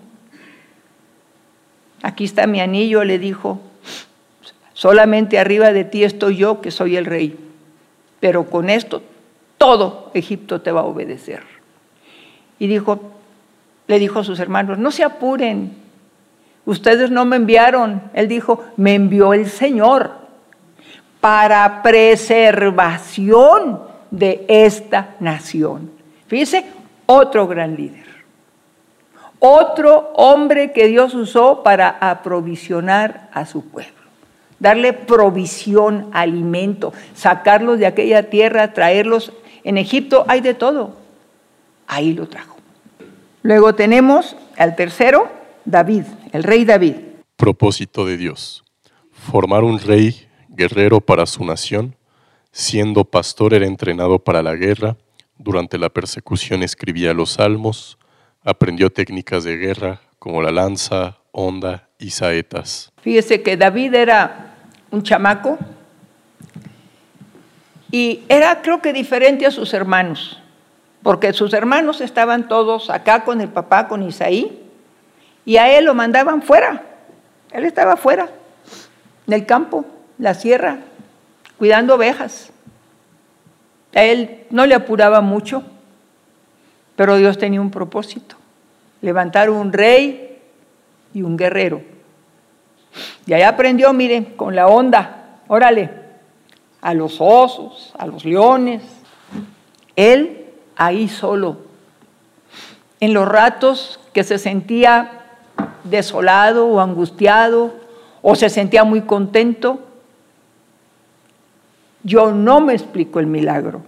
Aquí 2.02 2.24
está 2.24 2.46
mi 2.46 2.60
anillo, 2.60 3.04
le 3.04 3.18
dijo, 3.18 3.60
solamente 4.72 5.38
arriba 5.38 5.72
de 5.72 5.84
ti 5.84 6.04
estoy 6.04 6.36
yo, 6.36 6.60
que 6.60 6.70
soy 6.70 6.96
el 6.96 7.06
rey. 7.06 7.38
Pero 8.20 8.44
con 8.44 8.70
esto 8.70 9.02
todo 9.58 10.10
Egipto 10.14 10.60
te 10.60 10.72
va 10.72 10.80
a 10.80 10.84
obedecer. 10.84 11.42
Y 12.58 12.66
dijo, 12.66 13.12
le 13.86 13.98
dijo 13.98 14.20
a 14.20 14.24
sus 14.24 14.40
hermanos, 14.40 14.78
no 14.78 14.90
se 14.90 15.04
apuren, 15.04 15.81
Ustedes 16.64 17.10
no 17.10 17.24
me 17.24 17.36
enviaron. 17.36 18.02
Él 18.14 18.28
dijo, 18.28 18.64
me 18.76 18.94
envió 18.94 19.34
el 19.34 19.48
Señor 19.50 20.12
para 21.20 21.82
preservación 21.82 23.80
de 24.10 24.44
esta 24.48 25.14
nación. 25.20 25.90
Fíjese, 26.26 26.64
otro 27.06 27.46
gran 27.46 27.76
líder. 27.76 28.02
Otro 29.38 30.12
hombre 30.14 30.72
que 30.72 30.86
Dios 30.86 31.14
usó 31.14 31.62
para 31.62 31.88
aprovisionar 31.88 33.28
a 33.32 33.44
su 33.44 33.64
pueblo. 33.64 34.02
darle 34.60 34.92
provisión, 34.92 36.08
alimento, 36.12 36.92
sacarlos 37.16 37.80
de 37.80 37.86
aquella 37.86 38.30
tierra, 38.30 38.72
traerlos. 38.72 39.32
En 39.64 39.76
Egipto 39.76 40.24
hay 40.28 40.40
de 40.40 40.54
todo. 40.54 40.94
Ahí 41.88 42.12
lo 42.12 42.28
trajo. 42.28 42.56
Luego 43.42 43.74
tenemos 43.74 44.36
al 44.56 44.76
tercero, 44.76 45.28
David, 45.64 46.04
el 46.32 46.42
rey 46.42 46.64
David. 46.64 46.94
Propósito 47.36 48.06
de 48.06 48.16
Dios. 48.16 48.64
Formar 49.10 49.62
un 49.62 49.78
rey 49.78 50.26
guerrero 50.48 51.00
para 51.00 51.26
su 51.26 51.44
nación. 51.44 51.94
Siendo 52.50 53.04
pastor 53.04 53.54
era 53.54 53.66
entrenado 53.66 54.18
para 54.18 54.42
la 54.42 54.54
guerra. 54.54 54.96
Durante 55.38 55.78
la 55.78 55.90
persecución 55.90 56.62
escribía 56.62 57.14
los 57.14 57.32
salmos. 57.32 57.98
Aprendió 58.42 58.90
técnicas 58.90 59.44
de 59.44 59.56
guerra 59.56 60.00
como 60.18 60.42
la 60.42 60.50
lanza, 60.50 61.18
honda 61.32 61.88
y 61.98 62.10
saetas. 62.10 62.92
Fíjese 63.02 63.42
que 63.42 63.56
David 63.56 63.94
era 63.94 64.56
un 64.90 65.02
chamaco 65.02 65.58
y 67.90 68.22
era 68.28 68.62
creo 68.62 68.80
que 68.80 68.92
diferente 68.92 69.44
a 69.46 69.50
sus 69.50 69.74
hermanos, 69.74 70.40
porque 71.02 71.32
sus 71.32 71.52
hermanos 71.52 72.00
estaban 72.00 72.48
todos 72.48 72.88
acá 72.88 73.24
con 73.24 73.40
el 73.40 73.48
papá, 73.48 73.88
con 73.88 74.02
Isaí, 74.02 74.61
y 75.44 75.56
a 75.56 75.76
él 75.76 75.84
lo 75.84 75.94
mandaban 75.94 76.42
fuera. 76.42 76.82
Él 77.50 77.64
estaba 77.64 77.96
fuera, 77.96 78.28
en 79.26 79.34
el 79.34 79.46
campo, 79.46 79.84
la 80.18 80.34
sierra, 80.34 80.78
cuidando 81.58 81.96
ovejas. 81.96 82.50
A 83.94 84.02
él 84.04 84.46
no 84.50 84.64
le 84.64 84.74
apuraba 84.74 85.20
mucho, 85.20 85.62
pero 86.96 87.16
Dios 87.16 87.36
tenía 87.38 87.60
un 87.60 87.70
propósito, 87.70 88.36
levantar 89.02 89.50
un 89.50 89.72
rey 89.72 90.40
y 91.12 91.22
un 91.22 91.36
guerrero. 91.36 91.82
Y 93.26 93.32
ahí 93.32 93.42
aprendió, 93.42 93.92
miren, 93.92 94.24
con 94.36 94.54
la 94.54 94.66
onda, 94.66 95.40
órale, 95.48 95.90
a 96.80 96.94
los 96.94 97.20
osos, 97.20 97.92
a 97.98 98.06
los 98.06 98.24
leones. 98.24 98.82
Él 99.94 100.46
ahí 100.76 101.08
solo, 101.08 101.58
en 103.00 103.14
los 103.14 103.28
ratos 103.28 104.00
que 104.12 104.24
se 104.24 104.38
sentía 104.38 105.21
desolado 105.84 106.66
o 106.66 106.80
angustiado 106.80 107.74
o 108.22 108.34
se 108.34 108.48
sentía 108.48 108.84
muy 108.84 109.02
contento, 109.02 109.80
yo 112.04 112.32
no 112.32 112.60
me 112.60 112.72
explico 112.72 113.20
el 113.20 113.26
milagro. 113.26 113.82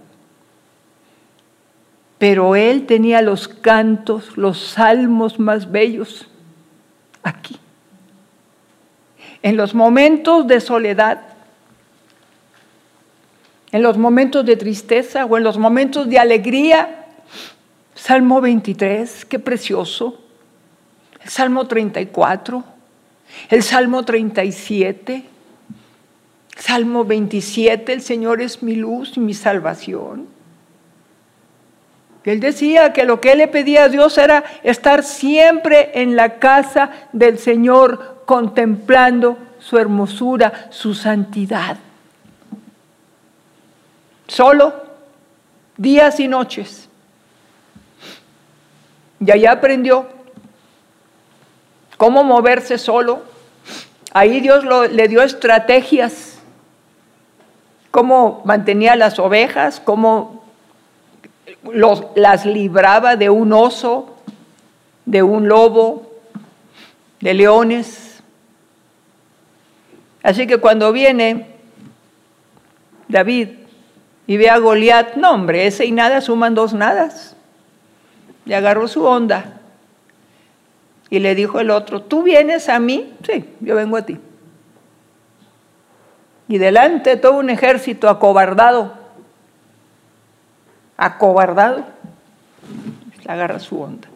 Pero 2.17 2.55
él 2.55 2.85
tenía 2.85 3.21
los 3.21 3.47
cantos, 3.47 4.37
los 4.37 4.59
salmos 4.59 5.39
más 5.39 5.71
bellos 5.71 6.27
aquí. 7.23 7.57
En 9.41 9.57
los 9.57 9.75
momentos 9.75 10.47
de 10.47 10.59
soledad, 10.59 11.35
en 13.75 13.81
los 13.81 13.97
momentos 13.97 14.45
de 14.45 14.55
tristeza 14.55 15.25
o 15.25 15.35
en 15.35 15.43
los 15.43 15.57
momentos 15.57 16.09
de 16.09 16.17
alegría. 16.17 17.07
Salmo 17.93 18.39
23, 18.39 19.25
qué 19.25 19.37
precioso. 19.37 20.24
El 21.25 21.31
Salmo 21.31 21.65
34, 21.65 22.63
el 23.49 23.63
Salmo 23.63 24.05
37, 24.05 25.25
Salmo 26.55 27.03
27, 27.03 27.93
el 27.93 28.01
Señor 28.03 28.43
es 28.43 28.61
mi 28.61 28.75
luz 28.75 29.17
y 29.17 29.21
mi 29.21 29.33
salvación. 29.33 30.27
Él 32.25 32.39
decía 32.39 32.93
que 32.93 33.05
lo 33.05 33.21
que 33.21 33.31
él 33.31 33.39
le 33.39 33.47
pedía 33.47 33.85
a 33.85 33.89
Dios 33.89 34.19
era 34.19 34.43
estar 34.61 35.03
siempre 35.03 35.99
en 35.99 36.15
la 36.15 36.37
casa 36.37 36.91
del 37.11 37.39
Señor 37.39 38.21
contemplando 38.27 39.39
su 39.57 39.79
hermosura, 39.79 40.67
su 40.69 40.93
santidad. 40.93 41.77
Solo, 44.27 44.75
días 45.75 46.19
y 46.19 46.27
noches. 46.27 46.87
Y 49.19 49.31
allá 49.31 49.53
aprendió 49.53 50.14
cómo 51.97 52.23
moverse 52.23 52.77
solo. 52.77 53.23
Ahí 54.13 54.39
Dios 54.39 54.63
le 54.91 55.07
dio 55.07 55.21
estrategias, 55.21 56.39
cómo 57.91 58.41
mantenía 58.45 58.95
las 58.95 59.19
ovejas, 59.19 59.81
cómo 59.83 60.45
las 62.15 62.45
libraba 62.45 63.15
de 63.15 63.29
un 63.29 63.51
oso, 63.51 64.15
de 65.05 65.21
un 65.21 65.47
lobo, 65.47 66.11
de 67.19 67.33
leones. 67.33 68.23
Así 70.23 70.47
que 70.47 70.57
cuando 70.57 70.91
viene 70.91 71.47
David 73.09 73.49
y 74.27 74.37
ve 74.37 74.49
a 74.49 74.57
Goliat, 74.57 75.15
no 75.15 75.31
hombre, 75.31 75.67
ese 75.67 75.85
y 75.85 75.91
nada 75.91 76.21
suman 76.21 76.55
dos 76.55 76.73
nadas. 76.73 77.35
Le 78.45 78.55
agarró 78.55 78.87
su 78.87 79.03
onda 79.03 79.54
y 81.15 81.19
le 81.19 81.33
dijo 81.33 81.61
el 81.61 81.71
otro, 81.71 82.01
¿tú 82.01 82.23
vienes 82.23 82.67
a 82.67 82.77
mí? 82.77 83.13
Sí, 83.25 83.45
yo 83.61 83.75
vengo 83.75 83.95
a 83.95 84.05
ti. 84.05 84.17
Y 86.49 86.57
delante 86.57 87.15
todo 87.15 87.37
un 87.37 87.49
ejército 87.49 88.09
acobardado, 88.09 88.93
acobardado, 90.97 91.85
le 93.23 93.31
agarra 93.31 93.59
su 93.59 93.79
onda. 93.79 94.09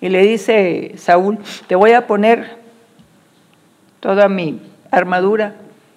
Y 0.00 0.08
le 0.08 0.22
dice 0.22 0.94
Saúl, 0.96 1.38
te 1.68 1.76
voy 1.76 1.92
a 1.92 2.08
poner 2.08 2.56
toda 4.00 4.28
mi 4.28 4.60
armadura. 4.90 5.54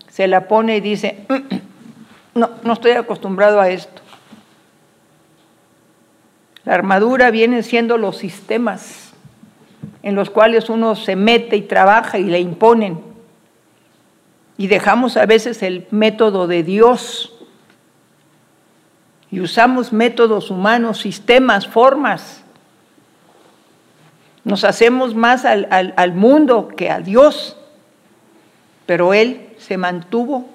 Se 0.07 0.27
la 0.27 0.47
pone 0.47 0.77
y 0.77 0.81
dice, 0.81 1.25
mm, 1.29 2.39
no, 2.39 2.51
no 2.61 2.73
estoy 2.73 2.91
acostumbrado 2.91 3.59
a 3.59 3.71
esto. 3.71 4.03
La 6.63 6.75
armadura 6.75 7.31
viene 7.31 7.63
siendo 7.63 7.97
los 7.97 8.17
sistemas 8.17 9.08
en 10.03 10.15
los 10.15 10.29
cuales 10.29 10.69
uno 10.69 10.95
se 10.95 11.15
mete 11.15 11.55
y 11.55 11.61
trabaja 11.61 12.17
y 12.17 12.23
le 12.23 12.39
imponen. 12.39 12.99
Y 14.57 14.67
dejamos 14.67 15.17
a 15.17 15.25
veces 15.25 15.63
el 15.63 15.87
método 15.91 16.47
de 16.47 16.63
Dios 16.63 17.33
y 19.31 19.41
usamos 19.41 19.93
métodos 19.93 20.49
humanos, 20.49 20.99
sistemas, 20.99 21.67
formas. 21.67 22.43
Nos 24.43 24.63
hacemos 24.63 25.15
más 25.15 25.45
al, 25.45 25.67
al 25.69 26.13
mundo 26.13 26.69
que 26.69 26.89
a 26.89 26.99
Dios, 26.99 27.55
pero 28.85 29.13
Él 29.13 29.49
se 29.57 29.77
mantuvo 29.77 30.49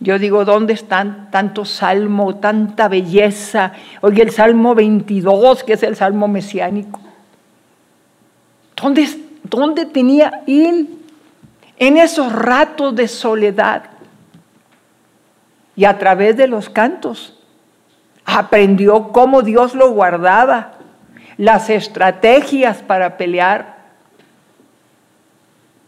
yo 0.00 0.18
digo, 0.18 0.44
¿dónde 0.44 0.74
están 0.74 1.28
tanto 1.30 1.64
salmo, 1.64 2.36
tanta 2.36 2.86
belleza? 2.86 3.72
Oye, 4.00 4.22
el 4.22 4.30
Salmo 4.30 4.74
22, 4.76 5.64
que 5.64 5.72
es 5.72 5.82
el 5.82 5.96
Salmo 5.96 6.28
mesiánico. 6.28 7.00
¿Dónde, 8.80 9.08
¿Dónde 9.42 9.86
tenía 9.86 10.42
él 10.46 10.88
en 11.76 11.96
esos 11.96 12.32
ratos 12.32 12.94
de 12.94 13.08
soledad? 13.08 13.84
Y 15.74 15.84
a 15.84 15.98
través 15.98 16.36
de 16.36 16.46
los 16.46 16.70
cantos 16.70 17.36
aprendió 18.24 19.08
cómo 19.08 19.42
Dios 19.42 19.74
lo 19.74 19.90
guardaba, 19.90 20.74
las 21.36 21.70
estrategias 21.70 22.82
para 22.82 23.16
pelear. 23.16 23.78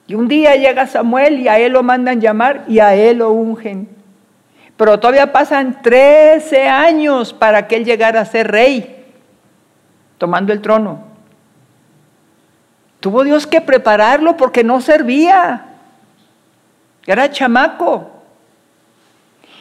Y 0.09 0.15
un 0.15 0.27
día 0.27 0.57
llega 0.57 0.89
Samuel 0.89 1.39
y 1.39 1.47
a 1.47 1.61
él 1.61 1.73
lo 1.73 1.85
mandan 1.85 2.21
llamar 2.21 2.65
y 2.67 2.81
a 2.81 2.97
él 2.97 3.19
lo 3.19 3.31
ungen. 3.31 4.00
Pero 4.81 4.99
todavía 4.99 5.31
pasan 5.31 5.83
13 5.83 6.67
años 6.67 7.35
para 7.35 7.69
que 7.69 7.77
él 7.77 7.85
llegara 7.85 8.23
a 8.23 8.25
ser 8.25 8.51
rey, 8.51 9.13
tomando 10.17 10.55
el 10.55 10.63
trono. 10.63 11.05
Tuvo 12.99 13.23
Dios 13.23 13.47
que 13.47 13.61
prepararlo 13.61 14.39
porque 14.39 14.65
no 14.65 14.81
servía. 14.81 15.67
Era 17.07 17.31
chamaco. 17.31 18.23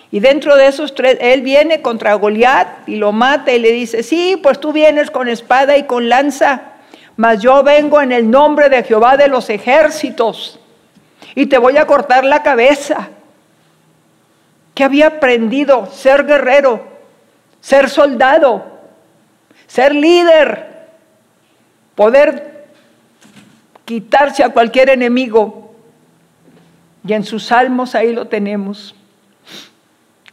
Y 0.09 0.21
dentro 0.21 0.55
de 0.55 0.67
esos 0.67 0.95
tres, 0.95 1.17
él 1.19 1.41
viene 1.41 1.81
contra 1.81 2.13
Goliat 2.13 2.87
y 2.87 2.95
lo 2.95 3.11
mata 3.11 3.51
y 3.51 3.59
le 3.59 3.73
dice, 3.73 4.03
sí, 4.03 4.39
pues 4.41 4.57
tú 4.61 4.71
vienes 4.71 5.11
con 5.11 5.27
espada 5.27 5.75
y 5.75 5.83
con 5.83 6.07
lanza, 6.07 6.61
mas 7.17 7.41
yo 7.41 7.61
vengo 7.61 8.01
en 8.01 8.13
el 8.13 8.31
nombre 8.31 8.69
de 8.69 8.83
Jehová 8.83 9.17
de 9.17 9.27
los 9.27 9.49
ejércitos 9.49 10.61
y 11.35 11.47
te 11.47 11.57
voy 11.57 11.75
a 11.75 11.85
cortar 11.87 12.23
la 12.23 12.41
cabeza 12.41 13.09
que 14.79 14.85
había 14.85 15.07
aprendido 15.07 15.87
ser 15.87 16.25
guerrero, 16.25 16.81
ser 17.59 17.89
soldado, 17.89 18.79
ser 19.67 19.93
líder, 19.93 20.87
poder 21.95 22.69
quitarse 23.83 24.41
a 24.41 24.53
cualquier 24.53 24.89
enemigo. 24.91 25.75
Y 27.05 27.11
en 27.11 27.25
sus 27.25 27.47
salmos 27.47 27.93
ahí 27.93 28.13
lo 28.13 28.29
tenemos. 28.29 28.95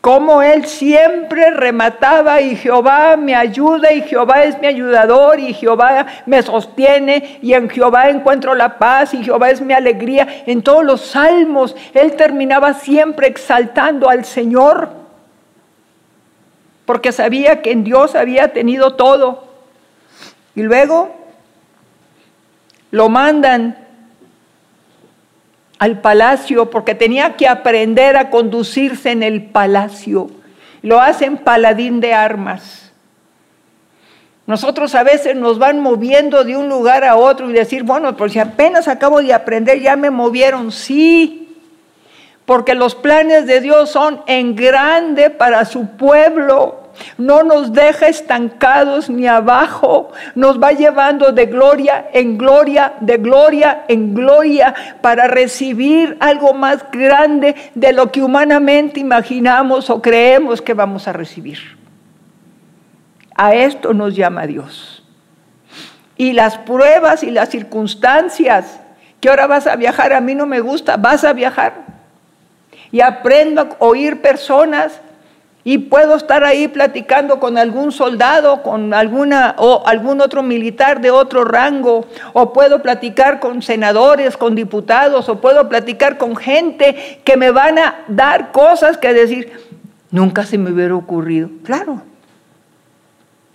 Como 0.06 0.40
él 0.40 0.66
siempre 0.66 1.50
remataba 1.50 2.40
y 2.40 2.54
Jehová 2.54 3.16
me 3.16 3.34
ayuda 3.34 3.92
y 3.92 4.02
Jehová 4.02 4.44
es 4.44 4.56
mi 4.60 4.68
ayudador 4.68 5.40
y 5.40 5.52
Jehová 5.52 6.06
me 6.26 6.44
sostiene 6.44 7.40
y 7.42 7.54
en 7.54 7.68
Jehová 7.68 8.08
encuentro 8.08 8.54
la 8.54 8.78
paz 8.78 9.14
y 9.14 9.24
Jehová 9.24 9.50
es 9.50 9.60
mi 9.60 9.74
alegría. 9.74 10.44
En 10.46 10.62
todos 10.62 10.84
los 10.84 11.00
salmos 11.00 11.74
él 11.92 12.14
terminaba 12.14 12.74
siempre 12.74 13.26
exaltando 13.26 14.08
al 14.08 14.24
Señor 14.24 14.90
porque 16.84 17.10
sabía 17.10 17.60
que 17.60 17.72
en 17.72 17.82
Dios 17.82 18.14
había 18.14 18.52
tenido 18.52 18.94
todo. 18.94 19.48
Y 20.54 20.62
luego 20.62 21.16
lo 22.92 23.08
mandan 23.08 23.85
al 25.78 26.00
palacio 26.00 26.70
porque 26.70 26.94
tenía 26.94 27.36
que 27.36 27.48
aprender 27.48 28.16
a 28.16 28.30
conducirse 28.30 29.10
en 29.10 29.22
el 29.22 29.44
palacio. 29.44 30.30
Lo 30.82 31.00
hacen 31.00 31.36
paladín 31.38 32.00
de 32.00 32.14
armas. 32.14 32.92
Nosotros 34.46 34.94
a 34.94 35.02
veces 35.02 35.34
nos 35.34 35.58
van 35.58 35.80
moviendo 35.80 36.44
de 36.44 36.56
un 36.56 36.68
lugar 36.68 37.04
a 37.04 37.16
otro 37.16 37.50
y 37.50 37.52
decir, 37.52 37.82
bueno, 37.82 38.16
pues 38.16 38.32
si 38.32 38.38
apenas 38.38 38.86
acabo 38.86 39.20
de 39.20 39.34
aprender, 39.34 39.80
ya 39.80 39.96
me 39.96 40.10
movieron. 40.10 40.70
Sí, 40.70 41.56
porque 42.44 42.74
los 42.76 42.94
planes 42.94 43.46
de 43.46 43.60
Dios 43.60 43.90
son 43.90 44.22
en 44.28 44.54
grande 44.54 45.30
para 45.30 45.64
su 45.64 45.88
pueblo 45.96 46.85
no 47.18 47.42
nos 47.42 47.72
deja 47.72 48.08
estancados 48.08 49.08
ni 49.08 49.26
abajo, 49.26 50.12
nos 50.34 50.60
va 50.60 50.72
llevando 50.72 51.32
de 51.32 51.46
gloria 51.46 52.08
en 52.12 52.38
gloria, 52.38 52.94
de 53.00 53.16
gloria 53.18 53.84
en 53.88 54.14
gloria, 54.14 54.74
para 55.00 55.26
recibir 55.26 56.16
algo 56.20 56.54
más 56.54 56.84
grande 56.90 57.54
de 57.74 57.92
lo 57.92 58.10
que 58.12 58.22
humanamente 58.22 59.00
imaginamos 59.00 59.90
o 59.90 60.00
creemos 60.00 60.62
que 60.62 60.74
vamos 60.74 61.08
a 61.08 61.12
recibir. 61.12 61.58
A 63.34 63.54
esto 63.54 63.92
nos 63.92 64.16
llama 64.16 64.46
Dios. 64.46 65.02
Y 66.16 66.32
las 66.32 66.56
pruebas 66.56 67.22
y 67.22 67.30
las 67.30 67.50
circunstancias, 67.50 68.80
que 69.20 69.28
ahora 69.28 69.46
vas 69.46 69.66
a 69.66 69.76
viajar, 69.76 70.12
a 70.14 70.20
mí 70.20 70.34
no 70.34 70.46
me 70.46 70.60
gusta, 70.60 70.96
vas 70.96 71.24
a 71.24 71.34
viajar. 71.34 71.84
Y 72.90 73.00
aprendo 73.02 73.62
a 73.62 73.68
oír 73.80 74.22
personas 74.22 75.00
y 75.68 75.78
puedo 75.78 76.14
estar 76.14 76.44
ahí 76.44 76.68
platicando 76.68 77.40
con 77.40 77.58
algún 77.58 77.90
soldado, 77.90 78.62
con 78.62 78.94
alguna 78.94 79.56
o 79.58 79.82
algún 79.84 80.20
otro 80.20 80.44
militar 80.44 81.00
de 81.00 81.10
otro 81.10 81.44
rango, 81.44 82.06
o 82.34 82.52
puedo 82.52 82.82
platicar 82.82 83.40
con 83.40 83.60
senadores, 83.62 84.36
con 84.36 84.54
diputados, 84.54 85.28
o 85.28 85.40
puedo 85.40 85.68
platicar 85.68 86.18
con 86.18 86.36
gente 86.36 87.20
que 87.24 87.36
me 87.36 87.50
van 87.50 87.80
a 87.80 88.04
dar 88.06 88.52
cosas 88.52 88.96
que 88.96 89.12
decir, 89.12 89.50
nunca 90.12 90.46
se 90.46 90.56
me 90.56 90.70
hubiera 90.70 90.94
ocurrido. 90.94 91.50
Claro. 91.64 92.00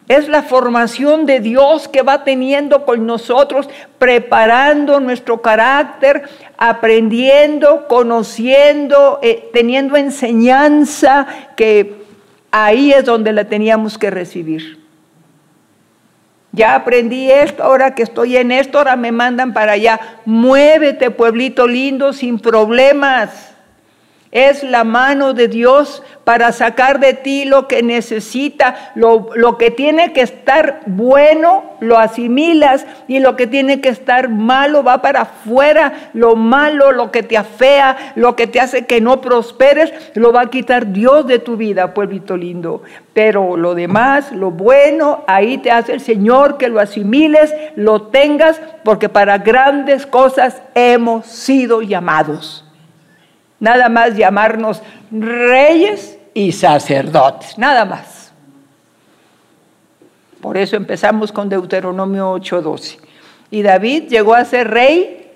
Es 0.10 0.28
la 0.28 0.44
formación 0.44 1.26
de 1.26 1.40
Dios 1.40 1.88
que 1.88 2.02
va 2.02 2.26
teniendo 2.26 2.84
con 2.84 3.06
nosotros, 3.06 3.70
preparando 3.98 5.00
nuestro 5.00 5.42
carácter, 5.42 6.24
aprendiendo, 6.58 7.88
conociendo, 7.88 9.20
eh, 9.22 9.50
teniendo 9.54 9.96
enseñanza 9.96 11.26
que 11.56 12.01
Ahí 12.52 12.92
es 12.92 13.06
donde 13.06 13.32
la 13.32 13.46
teníamos 13.46 13.98
que 13.98 14.10
recibir. 14.10 14.82
Ya 16.52 16.76
aprendí 16.76 17.32
esto, 17.32 17.64
ahora 17.64 17.96
que 17.96 18.04
estoy 18.04 18.36
en 18.36 18.52
esto, 18.52 18.78
ahora 18.78 18.98
me 18.98 19.14
mandan 19.14 19.54
para 19.54 19.74
allá. 19.74 20.00
Muévete, 20.26 21.10
pueblito 21.10 21.66
lindo, 21.66 22.12
sin 22.12 22.40
problemas. 22.40 23.51
Es 24.32 24.64
la 24.64 24.86
mano 24.86 25.34
de 25.34 25.50
Dios 25.50 26.04
para 26.24 26.54
sacar 26.54 27.02
de 27.02 27.14
ti 27.14 27.44
lo 27.44 27.68
que 27.68 27.84
necesita, 27.84 28.94
lo, 28.96 29.28
lo, 29.36 29.58
que 29.58 29.72
tiene 29.72 30.14
que 30.14 30.22
estar 30.22 30.80
bueno, 30.86 31.64
lo 31.82 31.98
asimilas 31.98 32.86
y 33.10 33.20
lo 33.20 33.36
que 33.36 33.46
tiene 33.46 33.82
que 33.82 33.90
estar 33.90 34.30
malo 34.30 34.84
va 34.84 35.02
para 35.02 35.24
afuera. 35.24 36.12
Lo 36.14 36.38
malo, 36.38 36.94
lo 36.94 37.12
que 37.12 37.24
te 37.24 37.38
afea, 37.38 38.14
lo 38.16 38.38
que 38.38 38.48
te 38.48 38.62
hace 38.62 38.86
que 38.86 39.02
no 39.02 39.20
prosperes, 39.20 39.92
lo 40.14 40.32
va 40.32 40.44
a 40.44 40.50
quitar 40.50 40.94
Dios 40.94 41.28
de 41.28 41.40
tu 41.40 41.58
vida, 41.58 41.94
pueblito 41.94 42.38
lindo. 42.38 42.84
Pero 43.14 43.58
lo 43.58 43.76
demás, 43.76 44.32
lo 44.32 44.50
bueno, 44.52 45.26
ahí 45.28 45.58
te 45.58 45.72
hace 45.72 45.92
el 45.92 46.00
Señor 46.00 46.58
que 46.58 46.70
lo 46.70 46.80
asimiles, 46.80 47.54
lo 47.76 48.04
tengas, 48.04 48.62
porque 48.86 49.10
para 49.10 49.40
grandes 49.40 50.06
cosas 50.06 50.62
hemos 50.74 51.26
sido 51.26 51.82
llamados 51.82 52.64
nada 53.62 53.88
más 53.88 54.18
llamarnos 54.18 54.82
reyes 55.10 56.18
y 56.34 56.52
sacerdotes, 56.52 57.58
nada 57.58 57.86
más. 57.86 58.34
Por 60.42 60.58
eso 60.58 60.76
empezamos 60.76 61.32
con 61.32 61.48
Deuteronomio 61.48 62.34
8:12. 62.34 62.98
Y 63.52 63.62
David 63.62 64.10
llegó 64.10 64.34
a 64.34 64.44
ser 64.44 64.70
rey, 64.70 65.30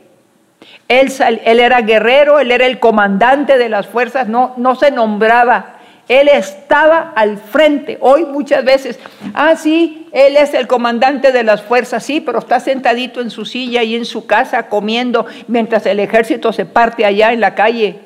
él, 0.87 1.11
era 1.59 1.81
guerrero, 1.81 2.39
él 2.39 2.51
era 2.51 2.65
el 2.65 2.79
comandante 2.79 3.57
de 3.57 3.69
las 3.69 3.87
fuerzas, 3.87 4.27
no, 4.27 4.53
no 4.57 4.75
se 4.75 4.89
nombraba, 4.89 5.75
él 6.07 6.27
estaba 6.29 7.11
al 7.15 7.37
frente. 7.37 7.97
Hoy 8.01 8.25
muchas 8.25 8.63
veces, 8.63 8.99
ah, 9.33 9.55
sí, 9.55 10.07
él 10.13 10.37
es 10.37 10.53
el 10.53 10.65
comandante 10.65 11.31
de 11.31 11.43
las 11.43 11.61
fuerzas, 11.61 12.03
sí, 12.03 12.21
pero 12.21 12.39
está 12.39 12.59
sentadito 12.59 13.21
en 13.21 13.29
su 13.29 13.45
silla 13.45 13.83
y 13.83 13.95
en 13.95 14.05
su 14.05 14.25
casa 14.25 14.67
comiendo 14.69 15.27
mientras 15.47 15.85
el 15.85 15.99
ejército 15.99 16.53
se 16.53 16.65
parte 16.65 17.05
allá 17.05 17.33
en 17.33 17.41
la 17.41 17.53
calle 17.53 18.04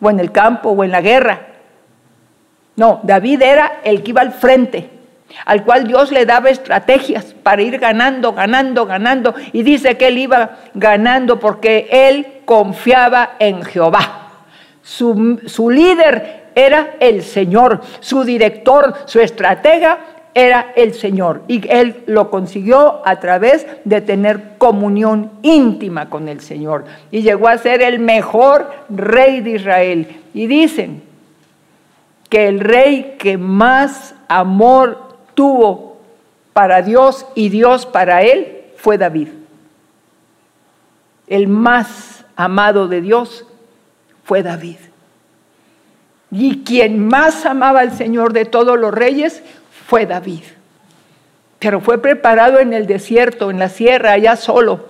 o 0.00 0.10
en 0.10 0.20
el 0.20 0.32
campo 0.32 0.70
o 0.70 0.84
en 0.84 0.90
la 0.90 1.00
guerra. 1.00 1.40
No, 2.76 3.00
David 3.02 3.42
era 3.42 3.80
el 3.84 4.02
que 4.02 4.10
iba 4.10 4.20
al 4.20 4.32
frente, 4.32 4.88
al 5.44 5.64
cual 5.64 5.86
Dios 5.88 6.12
le 6.12 6.26
daba 6.26 6.50
estrategias 6.50 7.34
para 7.42 7.62
ir 7.62 7.78
ganando, 7.78 8.32
ganando, 8.32 8.86
ganando. 8.86 9.34
Y 9.52 9.62
dice 9.62 9.96
que 9.96 10.08
él 10.08 10.18
iba 10.18 10.58
ganando 10.74 11.40
porque 11.40 11.88
él 11.90 12.42
confiaba 12.44 13.36
en 13.38 13.62
Jehová. 13.62 14.28
Su, 14.82 15.40
su 15.46 15.70
líder 15.70 16.50
era 16.54 16.94
el 17.00 17.22
Señor, 17.22 17.82
su 18.00 18.24
director, 18.24 18.94
su 19.06 19.20
estratega 19.20 19.98
era 20.38 20.72
el 20.76 20.94
Señor 20.94 21.42
y 21.48 21.66
él 21.68 22.04
lo 22.06 22.30
consiguió 22.30 23.02
a 23.04 23.18
través 23.18 23.66
de 23.84 24.00
tener 24.00 24.56
comunión 24.56 25.32
íntima 25.42 26.08
con 26.08 26.28
el 26.28 26.40
Señor 26.40 26.84
y 27.10 27.22
llegó 27.22 27.48
a 27.48 27.58
ser 27.58 27.82
el 27.82 27.98
mejor 27.98 28.70
rey 28.88 29.40
de 29.40 29.50
Israel. 29.50 30.20
Y 30.34 30.46
dicen 30.46 31.02
que 32.28 32.46
el 32.46 32.60
rey 32.60 33.16
que 33.18 33.36
más 33.36 34.14
amor 34.28 35.16
tuvo 35.34 35.96
para 36.52 36.82
Dios 36.82 37.26
y 37.34 37.48
Dios 37.48 37.84
para 37.84 38.22
él 38.22 38.62
fue 38.76 38.96
David. 38.96 39.28
El 41.26 41.48
más 41.48 42.24
amado 42.36 42.86
de 42.86 43.00
Dios 43.00 43.44
fue 44.22 44.44
David. 44.44 44.76
Y 46.30 46.62
quien 46.62 47.08
más 47.08 47.46
amaba 47.46 47.80
al 47.80 47.92
Señor 47.92 48.32
de 48.32 48.44
todos 48.44 48.78
los 48.78 48.92
reyes 48.92 49.42
fue 49.88 50.04
David. 50.04 50.42
Pero 51.58 51.80
fue 51.80 52.00
preparado 52.02 52.60
en 52.60 52.74
el 52.74 52.86
desierto, 52.86 53.50
en 53.50 53.58
la 53.58 53.70
sierra, 53.70 54.12
allá 54.12 54.36
solo, 54.36 54.86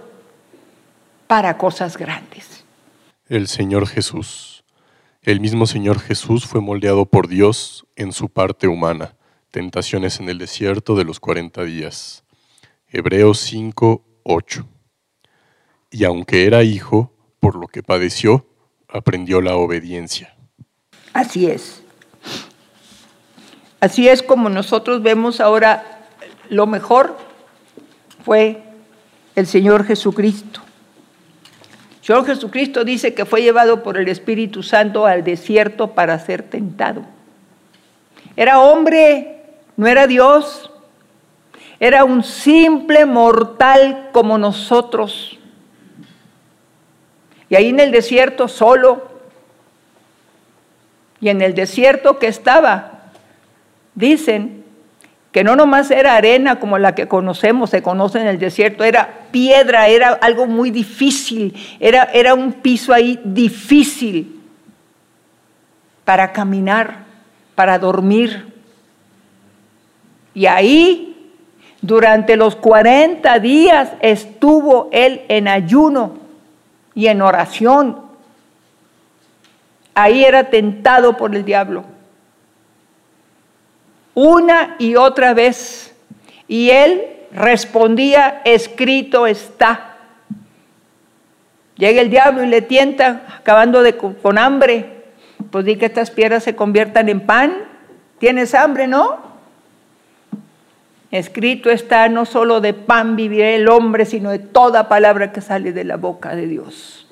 para 1.29 1.57
cosas 1.57 1.97
grandes. 1.97 2.65
El 3.29 3.47
Señor 3.47 3.87
Jesús. 3.87 4.65
El 5.23 5.39
mismo 5.39 5.67
Señor 5.67 6.01
Jesús 6.01 6.47
fue 6.47 6.61
moldeado 6.61 7.07
por 7.07 7.29
Dios 7.29 7.87
en 7.95 8.11
su 8.13 8.29
parte 8.29 8.67
humana. 8.67 9.15
Tentaciones 9.53 10.19
en 10.19 10.31
el 10.31 10.39
desierto 10.39 10.97
de 10.97 11.05
los 11.05 11.21
40 11.21 11.63
días. 11.63 12.25
Hebreos 12.89 13.39
5, 13.39 14.05
8. 14.25 14.69
Y 15.93 16.05
aunque 16.05 16.45
era 16.45 16.65
hijo, 16.65 17.15
por 17.39 17.55
lo 17.55 17.69
que 17.69 17.85
padeció, 17.85 18.49
aprendió 18.89 19.41
la 19.43 19.55
obediencia. 19.55 20.35
Así 21.13 21.47
es. 21.47 21.85
Así 23.81 24.09
es 24.09 24.23
como 24.23 24.49
nosotros 24.49 25.03
vemos 25.03 25.41
ahora 25.41 25.99
lo 26.49 26.67
mejor 26.67 27.17
fue 28.25 28.63
el 29.37 29.47
Señor 29.47 29.85
Jesucristo. 29.85 30.61
El 32.01 32.07
Señor 32.07 32.27
Jesucristo 32.27 32.85
dice 32.85 33.15
que 33.15 33.25
fue 33.25 33.43
llevado 33.43 33.83
por 33.83 33.99
el 33.99 34.09
Espíritu 34.09 34.63
Santo 34.63 35.07
al 35.07 35.23
desierto 35.23 35.93
para 35.93 36.19
ser 36.19 36.43
tentado. 36.43 37.03
Era 38.35 38.61
hombre, 38.61 39.43
no 39.77 39.87
era 39.87 40.07
Dios, 40.07 40.71
era 41.79 42.05
un 42.05 42.25
simple 42.25 43.05
mortal 43.05 44.09
como 44.13 44.39
nosotros. 44.39 45.39
Y 47.49 47.55
ahí 47.55 47.69
en 47.69 47.81
el 47.81 47.93
desierto 47.93 48.49
solo, 48.49 49.09
y 51.21 51.29
en 51.29 51.43
el 51.43 51.55
desierto 51.55 52.19
que 52.19 52.29
estaba, 52.29 52.98
Dicen 53.99 54.63
que 55.33 55.43
no 55.43 55.57
nomás 55.57 55.91
era 55.91 56.15
arena 56.15 56.61
como 56.61 56.79
la 56.79 56.95
que 56.95 57.09
conocemos, 57.09 57.71
se 57.71 57.83
conoce 57.83 58.21
en 58.21 58.29
el 58.29 58.39
desierto, 58.39 58.85
era 58.85 59.27
piedra, 59.33 59.89
era 59.89 60.11
algo 60.11 60.47
muy 60.47 60.71
difícil, 60.71 61.53
era, 61.81 62.05
era 62.05 62.33
un 62.33 62.53
piso 62.53 62.95
ahí 62.95 63.21
difícil 63.25 64.41
para 66.05 66.33
caminar. 66.33 67.09
para 67.57 67.77
dormir. 67.81 68.55
Y 70.33 70.47
ahí, 70.47 71.33
durante 71.83 72.37
los 72.37 72.55
40 72.55 73.41
días, 73.41 73.91
estuvo 74.01 74.89
él 74.93 75.23
en 75.27 75.49
ayuno 75.49 76.19
y 76.95 77.09
en 77.09 77.21
oración. 77.21 78.01
Ahí 79.93 80.25
era 80.25 80.51
tentado 80.51 81.17
por 81.17 81.35
el 81.35 81.45
diablo. 81.45 81.98
Una 84.21 84.75
y 84.81 84.97
otra 84.97 85.33
vez. 85.33 85.95
Y 86.49 86.71
él 86.71 87.05
respondía, 87.31 88.43
escrito 88.45 89.29
está. 89.29 89.95
Llega 91.77 92.01
el 92.01 92.11
diablo 92.11 92.43
y 92.43 92.49
le 92.49 92.61
tienta, 92.61 93.23
acabando 93.39 93.81
de, 93.81 93.97
con 93.97 94.39
hambre. 94.39 95.05
Pues 95.53 95.65
di 95.65 95.77
que 95.77 95.87
estas 95.87 96.11
piedras 96.11 96.43
se 96.43 96.57
conviertan 96.57 97.09
en 97.09 97.21
pan. 97.21 97.59
¿Tienes 98.19 98.57
hambre, 98.57 98.89
no? 98.89 99.19
Escrito 101.13 101.71
está, 101.71 102.09
no 102.09 102.25
solo 102.25 102.61
de 102.61 102.75
pan 102.75 103.15
vivirá 103.15 103.51
el 103.51 103.69
hombre, 103.69 104.05
sino 104.05 104.31
de 104.31 104.41
toda 104.41 104.89
palabra 104.89 105.31
que 105.31 105.43
sale 105.43 105.73
de 105.73 105.85
la 105.85 105.97
boca 105.97 106.35
de 106.35 106.49
Dios. 106.49 107.07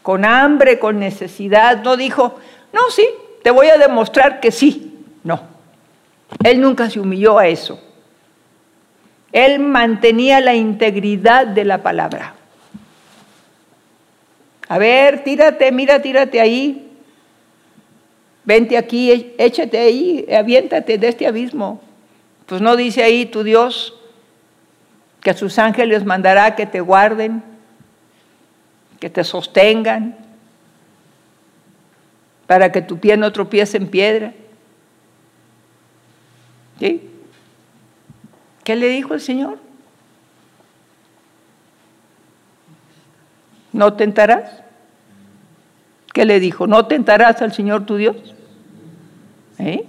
Con 0.00 0.24
hambre, 0.24 0.78
con 0.78 0.98
necesidad, 0.98 1.82
no 1.82 1.98
dijo, 1.98 2.38
no, 2.72 2.80
sí, 2.88 3.06
te 3.42 3.50
voy 3.50 3.66
a 3.66 3.76
demostrar 3.76 4.40
que 4.40 4.50
sí. 4.50 4.88
No, 5.22 5.51
él 6.42 6.60
nunca 6.60 6.90
se 6.90 7.00
humilló 7.00 7.38
a 7.38 7.48
eso. 7.48 7.80
Él 9.32 9.60
mantenía 9.60 10.40
la 10.40 10.54
integridad 10.54 11.46
de 11.46 11.64
la 11.64 11.82
palabra. 11.82 12.34
A 14.68 14.78
ver, 14.78 15.24
tírate, 15.24 15.72
mira, 15.72 16.00
tírate 16.02 16.40
ahí. 16.40 16.90
Vente 18.44 18.76
aquí, 18.76 19.34
échate 19.38 19.78
ahí, 19.78 20.26
aviéntate 20.34 20.98
de 20.98 21.08
este 21.08 21.26
abismo. 21.26 21.80
Pues 22.46 22.60
no 22.60 22.76
dice 22.76 23.02
ahí 23.02 23.26
tu 23.26 23.44
Dios 23.44 23.94
que 25.20 25.30
a 25.30 25.34
sus 25.34 25.58
ángeles 25.58 26.04
mandará 26.04 26.56
que 26.56 26.66
te 26.66 26.80
guarden, 26.80 27.42
que 28.98 29.08
te 29.08 29.24
sostengan, 29.24 30.16
para 32.46 32.72
que 32.72 32.82
tu 32.82 32.98
pie 32.98 33.16
no 33.16 33.32
tropiece 33.32 33.76
en 33.76 33.86
piedra. 33.86 34.34
¿Qué 36.78 38.76
le 38.76 38.88
dijo 38.88 39.14
el 39.14 39.20
Señor? 39.20 39.58
¿No 43.72 43.94
tentarás? 43.94 44.62
¿Qué 46.12 46.24
le 46.24 46.40
dijo? 46.40 46.66
¿No 46.66 46.86
tentarás 46.86 47.40
al 47.40 47.52
Señor 47.52 47.86
tu 47.86 47.96
Dios? 47.96 48.16
¿Eh? 49.58 49.86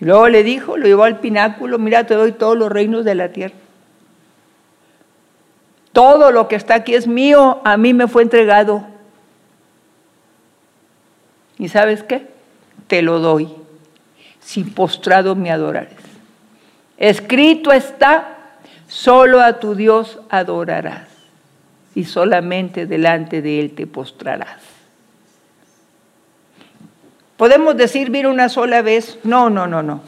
Y 0.00 0.04
luego 0.04 0.28
le 0.28 0.42
dijo, 0.42 0.76
lo 0.76 0.86
llevó 0.86 1.04
al 1.04 1.20
pináculo, 1.20 1.78
mira, 1.78 2.04
te 2.06 2.14
doy 2.14 2.32
todos 2.32 2.56
los 2.56 2.70
reinos 2.70 3.04
de 3.04 3.14
la 3.14 3.32
tierra. 3.32 3.54
Todo 5.92 6.30
lo 6.30 6.46
que 6.46 6.56
está 6.56 6.76
aquí 6.76 6.94
es 6.94 7.08
mío, 7.08 7.60
a 7.64 7.76
mí 7.76 7.94
me 7.94 8.06
fue 8.06 8.22
entregado. 8.22 8.86
¿Y 11.58 11.68
sabes 11.68 12.04
qué? 12.04 12.28
Te 12.86 13.02
lo 13.02 13.18
doy, 13.18 13.52
si 14.48 14.64
postrado 14.64 15.36
me 15.36 15.50
adorares. 15.50 15.98
Escrito 16.96 17.70
está, 17.70 18.38
solo 18.86 19.42
a 19.42 19.60
tu 19.60 19.74
Dios 19.74 20.20
adorarás 20.30 21.06
y 21.94 22.04
solamente 22.04 22.86
delante 22.86 23.42
de 23.42 23.60
Él 23.60 23.72
te 23.72 23.86
postrarás. 23.86 24.62
¿Podemos 27.36 27.76
decir 27.76 28.08
vir 28.08 28.26
una 28.26 28.48
sola 28.48 28.80
vez? 28.80 29.18
No, 29.22 29.50
no, 29.50 29.66
no, 29.66 29.82
no. 29.82 30.00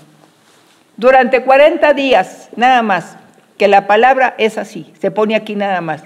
Durante 0.96 1.42
40 1.42 1.92
días, 1.92 2.48
nada 2.56 2.80
más, 2.80 3.18
que 3.58 3.68
la 3.68 3.86
palabra 3.86 4.36
es 4.38 4.56
así, 4.56 4.90
se 4.98 5.10
pone 5.10 5.36
aquí 5.36 5.54
nada 5.54 5.82
más. 5.82 6.02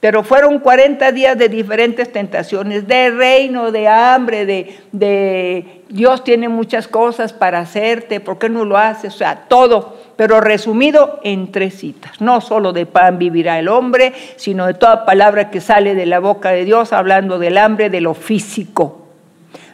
Pero 0.00 0.24
fueron 0.24 0.58
40 0.58 1.12
días 1.12 1.36
de 1.36 1.50
diferentes 1.50 2.10
tentaciones, 2.10 2.88
de 2.88 3.10
reino, 3.10 3.70
de 3.70 3.88
hambre, 3.88 4.46
de, 4.46 4.80
de, 4.90 5.81
Dios 5.92 6.24
tiene 6.24 6.48
muchas 6.48 6.88
cosas 6.88 7.34
para 7.34 7.58
hacerte, 7.58 8.18
¿por 8.18 8.38
qué 8.38 8.48
no 8.48 8.64
lo 8.64 8.78
haces? 8.78 9.14
O 9.14 9.18
sea, 9.18 9.44
todo, 9.46 9.98
pero 10.16 10.40
resumido 10.40 11.20
en 11.22 11.52
tres 11.52 11.74
citas. 11.74 12.18
No 12.18 12.40
solo 12.40 12.72
de 12.72 12.86
pan 12.86 13.18
vivirá 13.18 13.58
el 13.58 13.68
hombre, 13.68 14.14
sino 14.36 14.66
de 14.66 14.72
toda 14.72 15.04
palabra 15.04 15.50
que 15.50 15.60
sale 15.60 15.94
de 15.94 16.06
la 16.06 16.18
boca 16.18 16.50
de 16.52 16.64
Dios, 16.64 16.94
hablando 16.94 17.38
del 17.38 17.58
hambre, 17.58 17.90
de 17.90 18.00
lo 18.00 18.14
físico. 18.14 19.02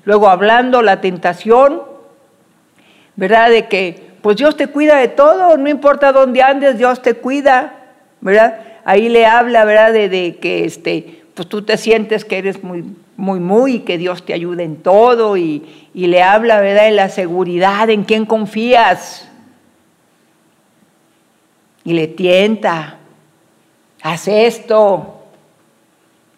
Luego 0.03 0.29
hablando 0.29 0.83
la 0.83 1.01
tentación, 1.01 1.83
¿verdad? 3.15 3.51
De 3.51 3.69
que 3.69 4.09
pues 4.21 4.39
Dios 4.39 4.57
te 4.57 4.67
cuida 4.67 4.97
de 4.97 5.07
todo, 5.07 5.57
no 5.57 5.69
importa 5.69 6.11
dónde 6.11 6.43
andes, 6.43 6.79
Dios 6.79 7.01
te 7.01 7.15
cuida, 7.15 7.75
¿verdad? 8.21 8.59
Ahí 8.85 9.09
le 9.09 9.25
habla, 9.25 9.65
¿verdad? 9.65 9.93
De, 9.93 10.37
que 10.41 10.65
este, 10.65 11.23
pues 11.35 11.49
tú 11.49 11.63
te 11.63 11.77
sientes 11.77 12.25
que 12.25 12.39
eres 12.39 12.65
muy, 12.65 12.85
muy, 13.19 13.41
muy, 13.41 13.81
que 13.81 13.99
Dios 13.99 14.25
te 14.25 14.33
ayuda 14.33 14.63
en 14.63 14.77
todo, 14.77 15.37
y, 15.37 15.91
y 15.93 16.07
le 16.07 16.23
habla, 16.23 16.61
¿verdad? 16.61 16.85
De 16.85 16.93
la 16.93 17.09
seguridad, 17.09 17.91
en 17.91 18.05
quién 18.05 18.25
confías. 18.25 19.29
Y 21.83 21.95
le 21.95 22.07
tienta, 22.07 22.99
haz 24.03 24.29
esto. 24.29 25.17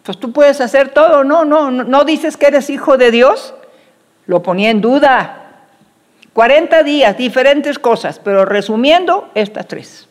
Pues 0.01 0.17
tú 0.19 0.33
puedes 0.33 0.59
hacer 0.59 0.89
todo, 0.89 1.23
no, 1.23 1.45
no, 1.45 1.69
no 1.69 2.03
dices 2.03 2.35
que 2.35 2.47
eres 2.47 2.71
hijo 2.71 2.97
de 2.97 3.11
Dios, 3.11 3.53
lo 4.25 4.41
ponía 4.41 4.71
en 4.71 4.81
duda. 4.81 5.37
40 6.33 6.81
días, 6.81 7.15
diferentes 7.15 7.77
cosas, 7.77 8.17
pero 8.17 8.43
resumiendo, 8.43 9.29
estas 9.35 9.67
tres. 9.67 10.07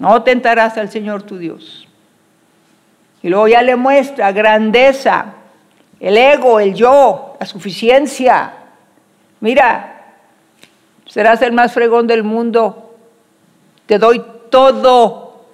No 0.00 0.20
tentarás 0.24 0.76
al 0.78 0.90
Señor 0.90 1.22
tu 1.22 1.38
Dios. 1.38 1.87
Y 3.22 3.28
luego 3.28 3.48
ya 3.48 3.62
le 3.62 3.76
muestra 3.76 4.32
grandeza, 4.32 5.34
el 6.00 6.16
ego, 6.16 6.60
el 6.60 6.74
yo, 6.74 7.36
la 7.40 7.46
suficiencia. 7.46 8.52
Mira, 9.40 10.14
serás 11.06 11.42
el 11.42 11.52
más 11.52 11.72
fregón 11.72 12.06
del 12.06 12.22
mundo. 12.22 12.96
Te 13.86 13.98
doy 13.98 14.22
todo. 14.50 15.44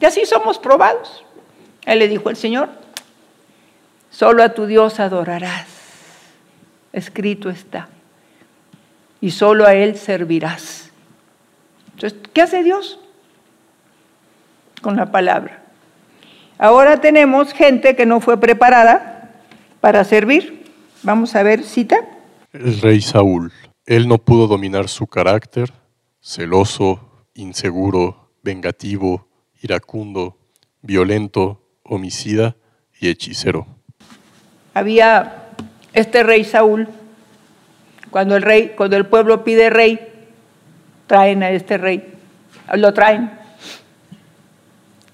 Y 0.00 0.04
así 0.04 0.24
somos 0.24 0.58
probados. 0.58 1.24
Él 1.84 1.98
le 1.98 2.08
dijo 2.08 2.30
el 2.30 2.36
Señor, 2.36 2.68
solo 4.10 4.42
a 4.42 4.50
tu 4.50 4.66
Dios 4.66 5.00
adorarás 5.00 5.78
escrito 6.92 7.50
está. 7.50 7.88
Y 9.20 9.30
solo 9.30 9.66
a 9.66 9.74
Él 9.74 9.96
servirás. 9.96 10.90
Entonces, 11.94 12.18
¿qué 12.32 12.42
hace 12.42 12.62
Dios? 12.62 13.00
Con 14.80 14.96
la 14.96 15.10
palabra. 15.10 15.62
Ahora 16.58 17.00
tenemos 17.00 17.52
gente 17.52 17.94
que 17.94 18.04
no 18.04 18.20
fue 18.20 18.40
preparada 18.40 19.30
para 19.80 20.02
servir. 20.02 20.64
Vamos 21.04 21.36
a 21.36 21.44
ver, 21.44 21.62
cita. 21.62 21.96
El 22.52 22.80
rey 22.80 23.00
Saúl. 23.00 23.52
Él 23.86 24.08
no 24.08 24.18
pudo 24.18 24.48
dominar 24.48 24.88
su 24.88 25.06
carácter, 25.06 25.72
celoso, 26.20 27.26
inseguro, 27.34 28.32
vengativo, 28.42 29.28
iracundo, 29.62 30.36
violento, 30.82 31.62
homicida 31.84 32.56
y 33.00 33.08
hechicero. 33.08 33.66
Había 34.74 35.50
este 35.92 36.24
rey 36.24 36.42
Saúl, 36.44 36.88
cuando 38.10 38.34
el 38.34 38.42
rey, 38.42 38.74
cuando 38.76 38.96
el 38.96 39.06
pueblo 39.06 39.44
pide 39.44 39.70
rey, 39.70 40.00
traen 41.06 41.44
a 41.44 41.50
este 41.50 41.78
rey, 41.78 42.14
lo 42.74 42.92
traen. 42.92 43.30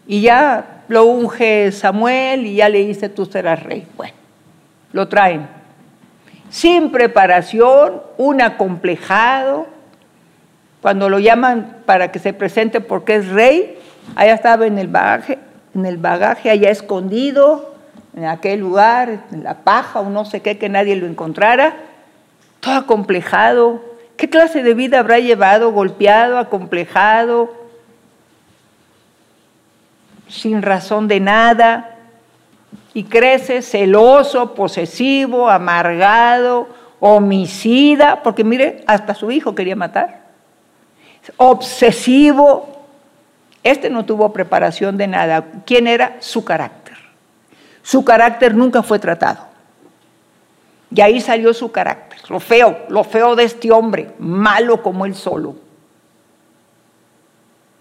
Y 0.06 0.22
ya 0.22 0.73
lo 0.88 1.04
unge 1.04 1.72
Samuel 1.72 2.46
y 2.46 2.56
ya 2.56 2.68
le 2.68 2.84
dice, 2.84 3.08
tú 3.08 3.26
serás 3.26 3.62
rey. 3.62 3.86
Bueno, 3.96 4.14
lo 4.92 5.08
traen. 5.08 5.48
Sin 6.50 6.92
preparación, 6.92 8.02
un 8.16 8.40
acomplejado. 8.40 9.66
Cuando 10.82 11.08
lo 11.08 11.18
llaman 11.18 11.78
para 11.86 12.12
que 12.12 12.18
se 12.18 12.32
presente 12.32 12.80
porque 12.80 13.16
es 13.16 13.28
rey, 13.28 13.78
allá 14.16 14.34
estaba 14.34 14.66
en 14.66 14.78
el 14.78 14.88
bagaje, 14.88 15.38
en 15.74 15.86
el 15.86 15.96
bagaje 15.96 16.50
allá 16.50 16.70
escondido, 16.70 17.74
en 18.14 18.26
aquel 18.26 18.60
lugar, 18.60 19.24
en 19.32 19.42
la 19.42 19.64
paja 19.64 20.00
o 20.00 20.10
no 20.10 20.24
sé 20.24 20.40
qué, 20.40 20.58
que 20.58 20.68
nadie 20.68 20.94
lo 20.96 21.06
encontrara, 21.06 21.74
todo 22.60 22.74
acomplejado. 22.74 23.82
¿Qué 24.16 24.30
clase 24.30 24.62
de 24.62 24.74
vida 24.74 25.00
habrá 25.00 25.18
llevado? 25.18 25.72
Golpeado, 25.72 26.38
acomplejado, 26.38 27.63
sin 30.28 30.62
razón 30.62 31.08
de 31.08 31.20
nada, 31.20 31.94
y 32.94 33.04
crece 33.04 33.60
celoso, 33.60 34.54
posesivo, 34.54 35.50
amargado, 35.50 36.68
homicida, 37.00 38.22
porque 38.22 38.44
mire, 38.44 38.84
hasta 38.86 39.14
su 39.14 39.30
hijo 39.30 39.54
quería 39.54 39.76
matar, 39.76 40.22
obsesivo. 41.36 42.70
Este 43.62 43.90
no 43.90 44.04
tuvo 44.04 44.32
preparación 44.32 44.96
de 44.96 45.06
nada. 45.06 45.44
¿Quién 45.66 45.86
era? 45.86 46.16
Su 46.20 46.44
carácter. 46.44 46.96
Su 47.82 48.04
carácter 48.04 48.54
nunca 48.54 48.82
fue 48.82 48.98
tratado. 48.98 49.46
Y 50.94 51.00
ahí 51.00 51.20
salió 51.20 51.52
su 51.52 51.72
carácter, 51.72 52.20
lo 52.30 52.38
feo, 52.38 52.78
lo 52.88 53.02
feo 53.02 53.34
de 53.34 53.44
este 53.44 53.72
hombre, 53.72 54.12
malo 54.18 54.80
como 54.80 55.06
él 55.06 55.14
solo. 55.14 55.56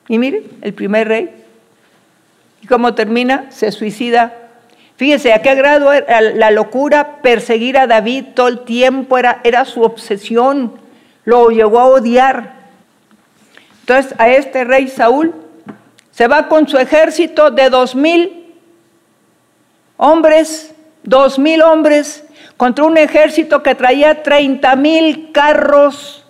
Y 0.08 0.18
mire, 0.18 0.44
el 0.62 0.74
primer 0.74 1.08
rey. 1.08 1.43
¿Y 2.64 2.66
cómo 2.66 2.96
termina? 2.96 3.48
Se 3.50 3.74
suicida. 3.74 4.34
Fíjese, 4.96 5.34
a 5.34 5.42
qué 5.42 5.54
grado 5.54 5.92
era 5.92 6.22
la 6.22 6.50
locura 6.50 7.18
perseguir 7.22 7.78
a 7.78 7.88
David 7.88 8.28
todo 8.36 8.48
el 8.48 8.60
tiempo, 8.62 9.18
era, 9.18 9.42
era 9.44 9.66
su 9.66 9.82
obsesión, 9.82 10.80
lo 11.26 11.50
llegó 11.50 11.80
a 11.80 11.88
odiar. 11.88 12.54
Entonces 13.82 14.16
a 14.18 14.30
este 14.30 14.64
rey 14.64 14.88
Saúl 14.88 15.36
se 16.12 16.30
va 16.30 16.48
con 16.48 16.66
su 16.70 16.78
ejército 16.78 17.52
de 17.52 17.70
dos 17.70 17.96
mil 17.96 18.56
hombres, 19.98 20.74
dos 21.04 21.38
mil 21.38 21.62
hombres, 21.64 22.24
contra 22.56 22.86
un 22.86 22.98
ejército 22.98 23.62
que 23.62 23.76
traía 23.76 24.24
treinta 24.24 24.78
mil 24.78 25.34
carros. 25.34 26.26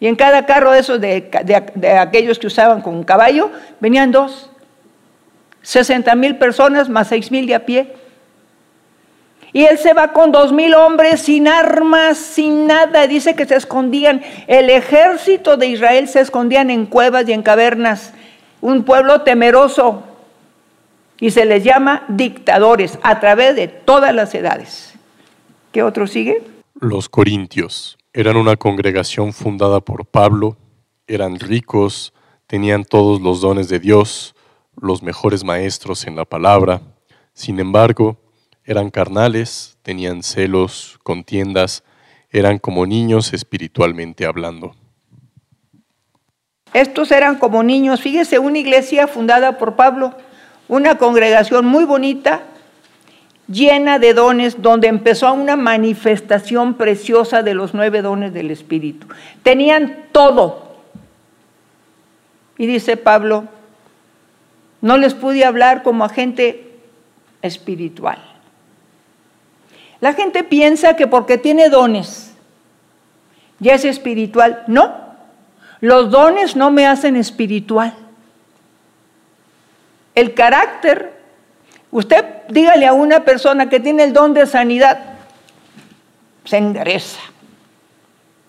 Y 0.00 0.08
en 0.08 0.16
cada 0.16 0.44
carro 0.44 0.72
de 0.72 0.80
esos, 0.80 1.00
de, 1.00 1.30
de, 1.76 1.90
aquellos 1.92 2.40
que 2.40 2.48
usaban 2.48 2.82
con 2.82 2.96
un 2.96 3.04
caballo, 3.04 3.52
venían 3.78 4.10
dos. 4.10 4.50
60 5.66 6.14
mil 6.14 6.36
personas 6.36 6.88
más 6.88 7.08
seis 7.08 7.32
mil 7.32 7.44
de 7.44 7.56
a 7.56 7.66
pie. 7.66 7.92
Y 9.52 9.64
él 9.64 9.78
se 9.78 9.94
va 9.94 10.12
con 10.12 10.30
dos 10.30 10.52
mil 10.52 10.72
hombres 10.74 11.22
sin 11.22 11.48
armas, 11.48 12.18
sin 12.18 12.68
nada. 12.68 13.08
Dice 13.08 13.34
que 13.34 13.46
se 13.46 13.56
escondían. 13.56 14.22
El 14.46 14.70
ejército 14.70 15.56
de 15.56 15.66
Israel 15.66 16.06
se 16.06 16.20
escondían 16.20 16.70
en 16.70 16.86
cuevas 16.86 17.28
y 17.28 17.32
en 17.32 17.42
cavernas. 17.42 18.14
Un 18.60 18.84
pueblo 18.84 19.22
temeroso. 19.22 20.04
Y 21.18 21.32
se 21.32 21.44
les 21.44 21.64
llama 21.64 22.04
dictadores 22.06 23.00
a 23.02 23.18
través 23.18 23.56
de 23.56 23.66
todas 23.66 24.14
las 24.14 24.32
edades. 24.36 24.94
¿Qué 25.72 25.82
otro 25.82 26.06
sigue? 26.06 26.44
Los 26.78 27.08
corintios 27.08 27.98
eran 28.12 28.36
una 28.36 28.56
congregación 28.56 29.32
fundada 29.32 29.80
por 29.80 30.06
Pablo. 30.06 30.56
Eran 31.08 31.40
ricos, 31.40 32.12
tenían 32.46 32.84
todos 32.84 33.20
los 33.20 33.40
dones 33.40 33.68
de 33.68 33.80
Dios, 33.80 34.35
los 34.80 35.02
mejores 35.02 35.44
maestros 35.44 36.06
en 36.06 36.16
la 36.16 36.24
palabra. 36.24 36.80
Sin 37.32 37.58
embargo, 37.60 38.16
eran 38.64 38.90
carnales, 38.90 39.76
tenían 39.82 40.22
celos, 40.22 40.98
contiendas, 41.02 41.84
eran 42.30 42.58
como 42.58 42.86
niños 42.86 43.32
espiritualmente 43.32 44.26
hablando. 44.26 44.74
Estos 46.72 47.10
eran 47.10 47.36
como 47.36 47.62
niños, 47.62 48.00
fíjese, 48.00 48.38
una 48.38 48.58
iglesia 48.58 49.06
fundada 49.06 49.56
por 49.56 49.76
Pablo, 49.76 50.14
una 50.68 50.98
congregación 50.98 51.64
muy 51.64 51.84
bonita, 51.84 52.42
llena 53.48 53.98
de 53.98 54.12
dones, 54.12 54.60
donde 54.60 54.88
empezó 54.88 55.32
una 55.32 55.56
manifestación 55.56 56.74
preciosa 56.74 57.42
de 57.42 57.54
los 57.54 57.72
nueve 57.72 58.02
dones 58.02 58.34
del 58.34 58.50
Espíritu. 58.50 59.06
Tenían 59.42 60.06
todo. 60.12 60.76
Y 62.58 62.66
dice 62.66 62.96
Pablo, 62.96 63.44
no 64.86 64.98
les 64.98 65.14
pude 65.14 65.44
hablar 65.44 65.82
como 65.82 66.04
a 66.04 66.08
gente 66.08 66.78
espiritual. 67.42 68.18
La 69.98 70.12
gente 70.12 70.44
piensa 70.44 70.94
que 70.94 71.08
porque 71.08 71.38
tiene 71.38 71.70
dones 71.70 72.32
ya 73.58 73.74
es 73.74 73.84
espiritual. 73.84 74.62
No, 74.68 74.94
los 75.80 76.12
dones 76.12 76.54
no 76.54 76.70
me 76.70 76.86
hacen 76.86 77.16
espiritual. 77.16 77.94
El 80.14 80.34
carácter, 80.34 81.18
usted 81.90 82.24
dígale 82.48 82.86
a 82.86 82.92
una 82.92 83.24
persona 83.24 83.68
que 83.68 83.80
tiene 83.80 84.04
el 84.04 84.12
don 84.12 84.34
de 84.34 84.46
sanidad, 84.46 85.00
se 86.44 86.58
endereza. 86.58 87.18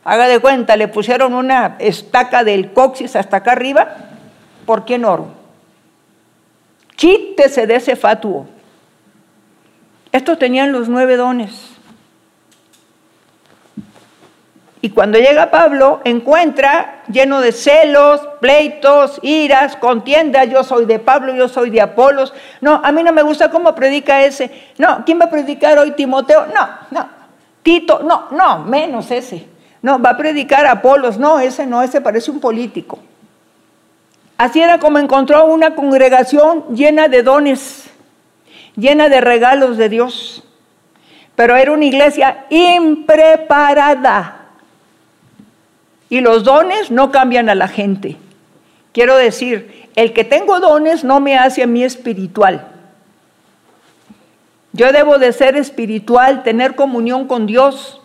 Haga 0.03 0.27
de 0.27 0.37
cuenta, 0.37 0.77
le 0.77 0.87
pusieron 0.87 1.33
una 1.33 1.77
estaca 1.79 2.43
del 2.43 2.73
coxis 2.73 3.15
hasta 3.15 3.37
acá 3.37 3.53
arriba, 3.53 3.95
¿por 4.67 4.85
qué 4.85 4.99
no? 4.99 5.36
Quítese 6.97 7.67
de 7.67 7.75
ese 7.75 7.95
fatuo. 7.95 8.47
Estos 10.11 10.39
tenían 10.39 10.71
los 10.71 10.89
nueve 10.89 11.15
dones. 11.15 11.77
Y 14.81 14.89
cuando 14.89 15.19
llega 15.19 15.51
Pablo, 15.51 16.01
encuentra 16.05 17.03
lleno 17.07 17.39
de 17.41 17.51
celos, 17.51 18.21
pleitos, 18.41 19.19
iras, 19.21 19.75
contiendas. 19.75 20.49
Yo 20.49 20.63
soy 20.63 20.85
de 20.85 20.97
Pablo, 20.97 21.35
yo 21.35 21.47
soy 21.47 21.69
de 21.69 21.81
Apolos. 21.81 22.33
No, 22.61 22.81
a 22.83 22.91
mí 22.91 23.03
no 23.03 23.13
me 23.13 23.21
gusta 23.21 23.51
cómo 23.51 23.75
predica 23.75 24.23
ese. 24.23 24.49
No, 24.79 25.03
¿quién 25.05 25.19
va 25.19 25.25
a 25.25 25.29
predicar 25.29 25.77
hoy 25.77 25.91
Timoteo? 25.91 26.47
No, 26.47 26.67
no. 26.89 27.09
Tito, 27.61 28.01
no, 28.01 28.29
no, 28.31 28.59
menos 28.65 29.11
ese. 29.11 29.47
No, 29.83 29.99
va 29.99 30.11
a 30.11 30.17
predicar 30.17 30.65
Apolos. 30.65 31.19
No, 31.19 31.39
ese 31.39 31.67
no, 31.67 31.83
ese 31.83 32.01
parece 32.01 32.31
un 32.31 32.39
político. 32.39 32.97
Así 34.37 34.61
era 34.61 34.79
como 34.79 34.99
encontró 34.99 35.45
una 35.45 35.75
congregación 35.75 36.65
llena 36.75 37.07
de 37.07 37.23
dones 37.23 37.87
llena 38.77 39.09
de 39.09 39.19
regalos 39.19 39.75
de 39.75 39.89
Dios, 39.89 40.43
pero 41.35 41.57
era 41.57 41.73
una 41.73 41.85
iglesia 41.85 42.45
impreparada. 42.49 44.45
Y 46.09 46.21
los 46.21 46.45
dones 46.45 46.89
no 46.89 47.11
cambian 47.11 47.49
a 47.49 47.55
la 47.55 47.67
gente. 47.67 48.15
Quiero 48.93 49.17
decir, 49.17 49.89
el 49.95 50.13
que 50.13 50.23
tengo 50.23 50.61
dones 50.61 51.03
no 51.03 51.19
me 51.19 51.37
hace 51.37 51.63
a 51.63 51.67
mí 51.67 51.83
espiritual. 51.83 52.65
Yo 54.71 54.91
debo 54.93 55.17
de 55.17 55.33
ser 55.33 55.57
espiritual, 55.57 56.43
tener 56.43 56.75
comunión 56.75 57.27
con 57.27 57.45
Dios, 57.45 57.99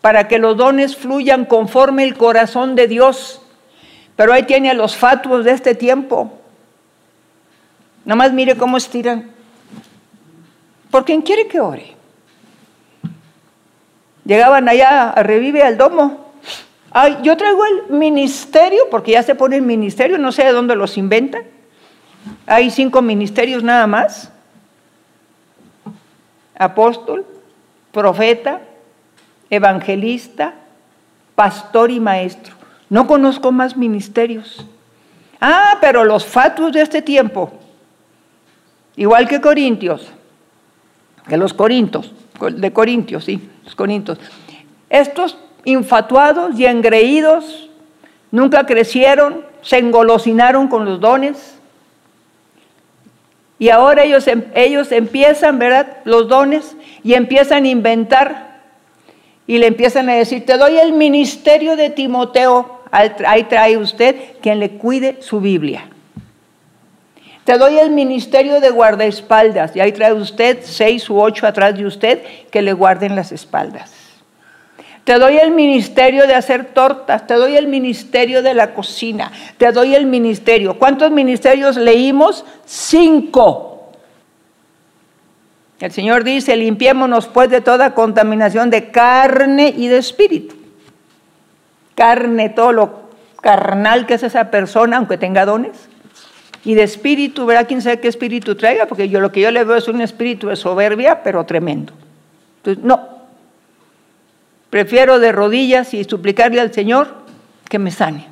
para 0.00 0.28
que 0.28 0.38
los 0.38 0.56
dones 0.56 0.96
fluyan 0.96 1.46
conforme 1.46 2.04
el 2.04 2.16
corazón 2.16 2.74
de 2.74 2.86
Dios. 2.86 3.40
Pero 4.16 4.32
ahí 4.32 4.44
tiene 4.44 4.70
a 4.70 4.74
los 4.74 4.96
fatuos 4.96 5.44
de 5.44 5.52
este 5.52 5.74
tiempo. 5.74 6.32
Nada 8.04 8.16
más 8.16 8.32
mire 8.32 8.56
cómo 8.56 8.76
estiran 8.76 9.36
por 10.90 11.04
quien 11.04 11.20
quiere 11.20 11.46
que 11.46 11.60
ore. 11.60 11.94
Llegaban 14.24 14.68
allá 14.68 15.10
a 15.10 15.22
Revive 15.22 15.62
al 15.62 15.76
domo. 15.76 16.32
Ay, 16.90 17.18
yo 17.22 17.36
traigo 17.36 17.62
el 17.66 17.94
ministerio, 17.94 18.88
porque 18.90 19.12
ya 19.12 19.22
se 19.22 19.34
pone 19.34 19.56
el 19.56 19.62
ministerio, 19.62 20.16
no 20.16 20.32
sé 20.32 20.44
de 20.44 20.52
dónde 20.52 20.74
los 20.74 20.96
inventan. 20.96 21.42
Hay 22.46 22.70
cinco 22.70 23.02
ministerios 23.02 23.62
nada 23.62 23.86
más. 23.86 24.32
Apóstol, 26.58 27.26
profeta, 27.92 28.62
evangelista, 29.50 30.54
pastor 31.34 31.90
y 31.90 32.00
maestro. 32.00 32.55
No 32.88 33.06
conozco 33.06 33.52
más 33.52 33.76
ministerios. 33.76 34.64
Ah, 35.40 35.78
pero 35.80 36.04
los 36.04 36.24
fatuos 36.24 36.72
de 36.72 36.82
este 36.82 37.02
tiempo, 37.02 37.52
igual 38.96 39.28
que 39.28 39.40
Corintios, 39.40 40.08
que 41.28 41.36
los 41.36 41.52
corintios, 41.52 42.12
de 42.52 42.72
Corintios, 42.72 43.24
sí, 43.24 43.48
los 43.64 43.74
corintios. 43.74 44.18
Estos 44.88 45.36
infatuados 45.64 46.58
y 46.58 46.66
engreídos 46.66 47.68
nunca 48.30 48.64
crecieron, 48.66 49.44
se 49.62 49.78
engolosinaron 49.78 50.68
con 50.68 50.84
los 50.84 51.00
dones. 51.00 51.54
Y 53.58 53.70
ahora 53.70 54.04
ellos, 54.04 54.26
em, 54.28 54.44
ellos 54.54 54.92
empiezan, 54.92 55.58
¿verdad? 55.58 55.98
Los 56.04 56.28
dones 56.28 56.76
y 57.02 57.14
empiezan 57.14 57.64
a 57.64 57.68
inventar 57.68 58.60
y 59.46 59.58
le 59.58 59.66
empiezan 59.66 60.08
a 60.08 60.14
decir, 60.14 60.44
te 60.44 60.56
doy 60.58 60.76
el 60.78 60.92
ministerio 60.92 61.76
de 61.76 61.90
Timoteo, 61.90 62.75
ahí 63.26 63.44
trae 63.44 63.76
usted 63.76 64.16
quien 64.40 64.58
le 64.60 64.70
cuide 64.70 65.18
su 65.20 65.40
Biblia. 65.40 65.88
Te 67.44 67.58
doy 67.58 67.78
el 67.78 67.90
ministerio 67.90 68.60
de 68.60 68.70
guardaespaldas 68.70 69.76
y 69.76 69.80
ahí 69.80 69.92
trae 69.92 70.12
usted 70.12 70.58
seis 70.62 71.08
u 71.08 71.20
ocho 71.20 71.46
atrás 71.46 71.76
de 71.76 71.86
usted 71.86 72.22
que 72.50 72.60
le 72.60 72.72
guarden 72.72 73.14
las 73.14 73.30
espaldas. 73.30 73.92
Te 75.04 75.20
doy 75.20 75.36
el 75.36 75.52
ministerio 75.52 76.26
de 76.26 76.34
hacer 76.34 76.64
tortas, 76.64 77.28
te 77.28 77.34
doy 77.34 77.54
el 77.54 77.68
ministerio 77.68 78.42
de 78.42 78.54
la 78.54 78.74
cocina, 78.74 79.30
te 79.56 79.70
doy 79.70 79.94
el 79.94 80.06
ministerio. 80.06 80.76
¿Cuántos 80.76 81.12
ministerios 81.12 81.76
leímos? 81.76 82.44
Cinco. 82.64 83.92
El 85.78 85.92
Señor 85.92 86.24
dice, 86.24 86.56
limpiémonos 86.56 87.28
pues 87.28 87.48
de 87.48 87.60
toda 87.60 87.94
contaminación 87.94 88.70
de 88.70 88.90
carne 88.90 89.72
y 89.76 89.86
de 89.86 89.98
espíritu. 89.98 90.55
Carne, 91.96 92.50
todo 92.50 92.72
lo 92.72 93.06
carnal 93.42 94.06
que 94.06 94.14
es 94.14 94.22
esa 94.22 94.52
persona, 94.52 94.98
aunque 94.98 95.18
tenga 95.18 95.44
dones 95.44 95.88
y 96.66 96.74
de 96.74 96.82
espíritu, 96.82 97.46
verá 97.46 97.64
quién 97.64 97.80
sabe 97.80 98.00
qué 98.00 98.08
espíritu 98.08 98.56
traiga, 98.56 98.86
porque 98.86 99.08
yo 99.08 99.20
lo 99.20 99.30
que 99.30 99.40
yo 99.40 99.52
le 99.52 99.62
veo 99.62 99.76
es 99.76 99.86
un 99.86 100.00
espíritu 100.00 100.48
de 100.48 100.56
soberbia, 100.56 101.22
pero 101.22 101.44
tremendo. 101.44 101.92
Entonces, 102.56 102.82
no. 102.82 103.08
Prefiero 104.68 105.20
de 105.20 105.30
rodillas 105.30 105.94
y 105.94 106.02
suplicarle 106.02 106.60
al 106.60 106.74
Señor 106.74 107.14
que 107.68 107.78
me 107.78 107.92
sane, 107.92 108.26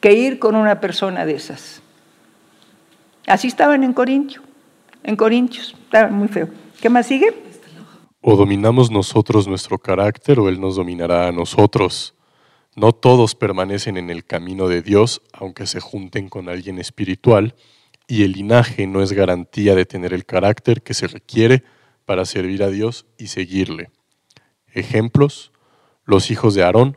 que 0.00 0.12
ir 0.12 0.38
con 0.38 0.54
una 0.54 0.80
persona 0.80 1.26
de 1.26 1.34
esas. 1.34 1.82
Así 3.26 3.48
estaban 3.48 3.82
en 3.82 3.94
Corintio, 3.94 4.42
en 5.02 5.16
Corintios, 5.16 5.74
estaba 5.86 6.08
muy 6.08 6.28
feo. 6.28 6.48
¿Qué 6.80 6.88
más 6.88 7.06
sigue? 7.06 7.34
O 8.20 8.36
dominamos 8.36 8.92
nosotros 8.92 9.48
nuestro 9.48 9.76
carácter 9.76 10.38
o 10.38 10.48
Él 10.48 10.60
nos 10.60 10.76
dominará 10.76 11.26
a 11.26 11.32
nosotros. 11.32 12.14
No 12.76 12.92
todos 12.92 13.34
permanecen 13.34 13.96
en 13.96 14.10
el 14.10 14.24
camino 14.24 14.68
de 14.68 14.82
Dios, 14.82 15.22
aunque 15.32 15.66
se 15.66 15.80
junten 15.80 16.28
con 16.28 16.48
alguien 16.48 16.78
espiritual, 16.78 17.56
y 18.06 18.22
el 18.22 18.32
linaje 18.32 18.86
no 18.86 19.02
es 19.02 19.12
garantía 19.12 19.74
de 19.74 19.86
tener 19.86 20.12
el 20.12 20.24
carácter 20.24 20.82
que 20.82 20.94
se 20.94 21.08
requiere 21.08 21.64
para 22.04 22.24
servir 22.24 22.62
a 22.62 22.70
Dios 22.70 23.06
y 23.18 23.28
seguirle. 23.28 23.90
Ejemplos, 24.72 25.52
los 26.04 26.30
hijos 26.30 26.54
de 26.54 26.62
Aarón, 26.62 26.96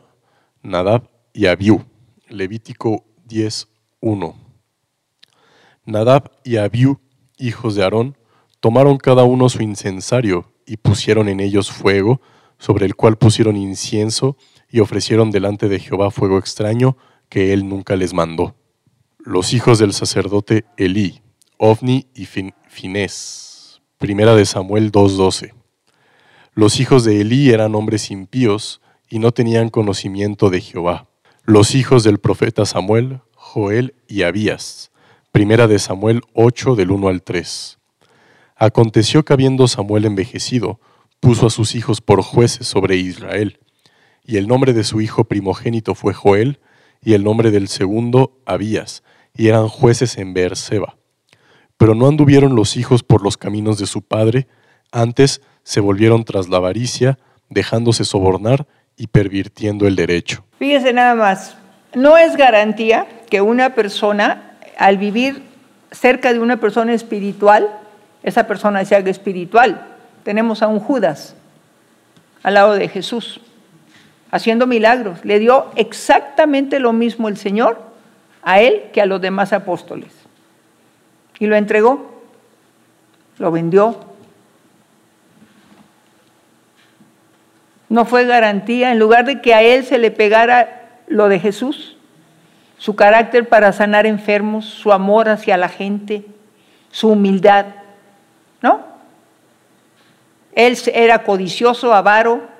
Nadab 0.62 1.10
y 1.32 1.46
Abiú. 1.46 1.84
Levítico 2.28 3.04
10.1. 3.28 4.34
Nadab 5.84 6.30
y 6.44 6.56
Abiú, 6.56 7.00
hijos 7.36 7.74
de 7.74 7.82
Aarón, 7.82 8.16
tomaron 8.60 8.96
cada 8.96 9.24
uno 9.24 9.48
su 9.48 9.62
incensario 9.62 10.52
y 10.66 10.78
pusieron 10.78 11.28
en 11.28 11.40
ellos 11.40 11.70
fuego, 11.70 12.20
sobre 12.58 12.86
el 12.86 12.94
cual 12.94 13.18
pusieron 13.18 13.56
incienso 13.56 14.36
y 14.74 14.80
ofrecieron 14.80 15.30
delante 15.30 15.68
de 15.68 15.78
Jehová 15.78 16.10
fuego 16.10 16.36
extraño 16.36 16.96
que 17.28 17.52
él 17.52 17.68
nunca 17.68 17.94
les 17.94 18.12
mandó. 18.12 18.56
Los 19.18 19.54
hijos 19.54 19.78
del 19.78 19.92
sacerdote 19.92 20.64
Elí, 20.76 21.22
Ovni 21.58 22.08
y 22.12 22.26
Finés. 22.26 23.80
Primera 23.98 24.34
de 24.34 24.44
Samuel 24.44 24.90
2.12. 24.90 25.54
Los 26.54 26.80
hijos 26.80 27.04
de 27.04 27.20
Elí 27.20 27.50
eran 27.50 27.76
hombres 27.76 28.10
impíos 28.10 28.80
y 29.08 29.20
no 29.20 29.30
tenían 29.30 29.68
conocimiento 29.68 30.50
de 30.50 30.60
Jehová. 30.60 31.06
Los 31.44 31.76
hijos 31.76 32.02
del 32.02 32.18
profeta 32.18 32.66
Samuel, 32.66 33.20
Joel 33.36 33.94
y 34.08 34.22
Abías. 34.22 34.90
Primera 35.30 35.68
de 35.68 35.78
Samuel 35.78 36.22
8 36.32 36.74
del 36.74 36.90
1 36.90 37.06
al 37.06 37.22
3. 37.22 37.78
Aconteció 38.56 39.24
que 39.24 39.34
habiendo 39.34 39.68
Samuel 39.68 40.04
envejecido, 40.04 40.80
puso 41.20 41.46
a 41.46 41.50
sus 41.50 41.76
hijos 41.76 42.00
por 42.00 42.22
jueces 42.22 42.66
sobre 42.66 42.96
Israel. 42.96 43.60
Y 44.24 44.38
el 44.38 44.48
nombre 44.48 44.72
de 44.72 44.84
su 44.84 45.00
hijo 45.00 45.24
primogénito 45.24 45.94
fue 45.94 46.14
Joel, 46.14 46.58
y 47.02 47.12
el 47.12 47.22
nombre 47.22 47.50
del 47.50 47.68
segundo 47.68 48.32
Abías, 48.46 49.02
y 49.36 49.48
eran 49.48 49.68
jueces 49.68 50.16
en 50.16 50.32
Beerseba. 50.32 50.96
Pero 51.76 51.94
no 51.94 52.08
anduvieron 52.08 52.56
los 52.56 52.76
hijos 52.76 53.02
por 53.02 53.22
los 53.22 53.36
caminos 53.36 53.78
de 53.78 53.86
su 53.86 54.02
padre, 54.02 54.46
antes 54.90 55.42
se 55.62 55.80
volvieron 55.80 56.24
tras 56.24 56.48
la 56.48 56.56
avaricia, 56.56 57.18
dejándose 57.50 58.04
sobornar 58.04 58.66
y 58.96 59.08
pervirtiendo 59.08 59.86
el 59.86 59.96
derecho. 59.96 60.44
Fíjese 60.58 60.92
nada 60.92 61.14
más, 61.14 61.56
no 61.94 62.16
es 62.16 62.36
garantía 62.36 63.06
que 63.28 63.40
una 63.40 63.74
persona, 63.74 64.56
al 64.78 64.96
vivir 64.98 65.42
cerca 65.90 66.32
de 66.32 66.38
una 66.38 66.58
persona 66.58 66.94
espiritual, 66.94 67.68
esa 68.22 68.46
persona 68.46 68.84
se 68.84 68.96
haga 68.96 69.10
espiritual. 69.10 69.96
Tenemos 70.22 70.62
a 70.62 70.68
un 70.68 70.80
Judas 70.80 71.34
al 72.42 72.54
lado 72.54 72.74
de 72.74 72.88
Jesús, 72.88 73.40
haciendo 74.34 74.66
milagros. 74.66 75.24
Le 75.24 75.38
dio 75.38 75.66
exactamente 75.76 76.80
lo 76.80 76.92
mismo 76.92 77.28
el 77.28 77.36
Señor 77.36 77.80
a 78.42 78.60
él 78.60 78.86
que 78.92 79.00
a 79.00 79.06
los 79.06 79.20
demás 79.20 79.52
apóstoles. 79.52 80.10
Y 81.38 81.46
lo 81.46 81.54
entregó, 81.54 82.20
lo 83.38 83.52
vendió. 83.52 84.00
No 87.88 88.04
fue 88.06 88.24
garantía, 88.24 88.90
en 88.90 88.98
lugar 88.98 89.24
de 89.24 89.40
que 89.40 89.54
a 89.54 89.62
él 89.62 89.84
se 89.84 89.98
le 89.98 90.10
pegara 90.10 90.98
lo 91.06 91.28
de 91.28 91.38
Jesús, 91.38 91.96
su 92.76 92.96
carácter 92.96 93.48
para 93.48 93.70
sanar 93.72 94.04
enfermos, 94.04 94.64
su 94.64 94.92
amor 94.92 95.28
hacia 95.28 95.56
la 95.56 95.68
gente, 95.68 96.24
su 96.90 97.10
humildad, 97.10 97.66
¿no? 98.60 98.80
Él 100.56 100.76
era 100.92 101.22
codicioso, 101.22 101.94
avaro, 101.94 102.52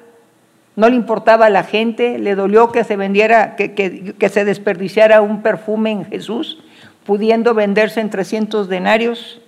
no 0.77 0.89
le 0.89 0.97
importaba 0.97 1.47
a 1.47 1.51
la 1.51 1.63
gente, 1.63 2.19
le 2.19 2.35
dolió 2.35 2.73
que 2.73 2.85
se 2.85 2.97
vendiera, 2.97 3.55
que, 3.57 3.75
que, 3.75 4.29
se 4.29 4.45
desperdiciara 4.45 5.21
un 5.21 5.43
perfume 5.43 5.93
en 5.93 6.05
Jesús, 6.05 6.59
pudiendo 7.07 7.55
venderse 7.55 8.01
en 8.01 8.11
300 8.11 8.69
denarios. 8.69 9.41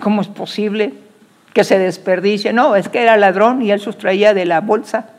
¿Cómo 0.00 0.22
es 0.22 0.28
posible 0.28 0.94
que 1.52 1.64
se 1.64 1.78
desperdicie? 1.78 2.52
No, 2.52 2.76
es 2.76 2.88
que 2.88 3.02
era 3.02 3.16
ladrón 3.16 3.60
y 3.60 3.70
él 3.70 3.80
sustraía 3.80 4.32
de 4.32 4.46
la 4.46 4.60
bolsa 4.60 5.10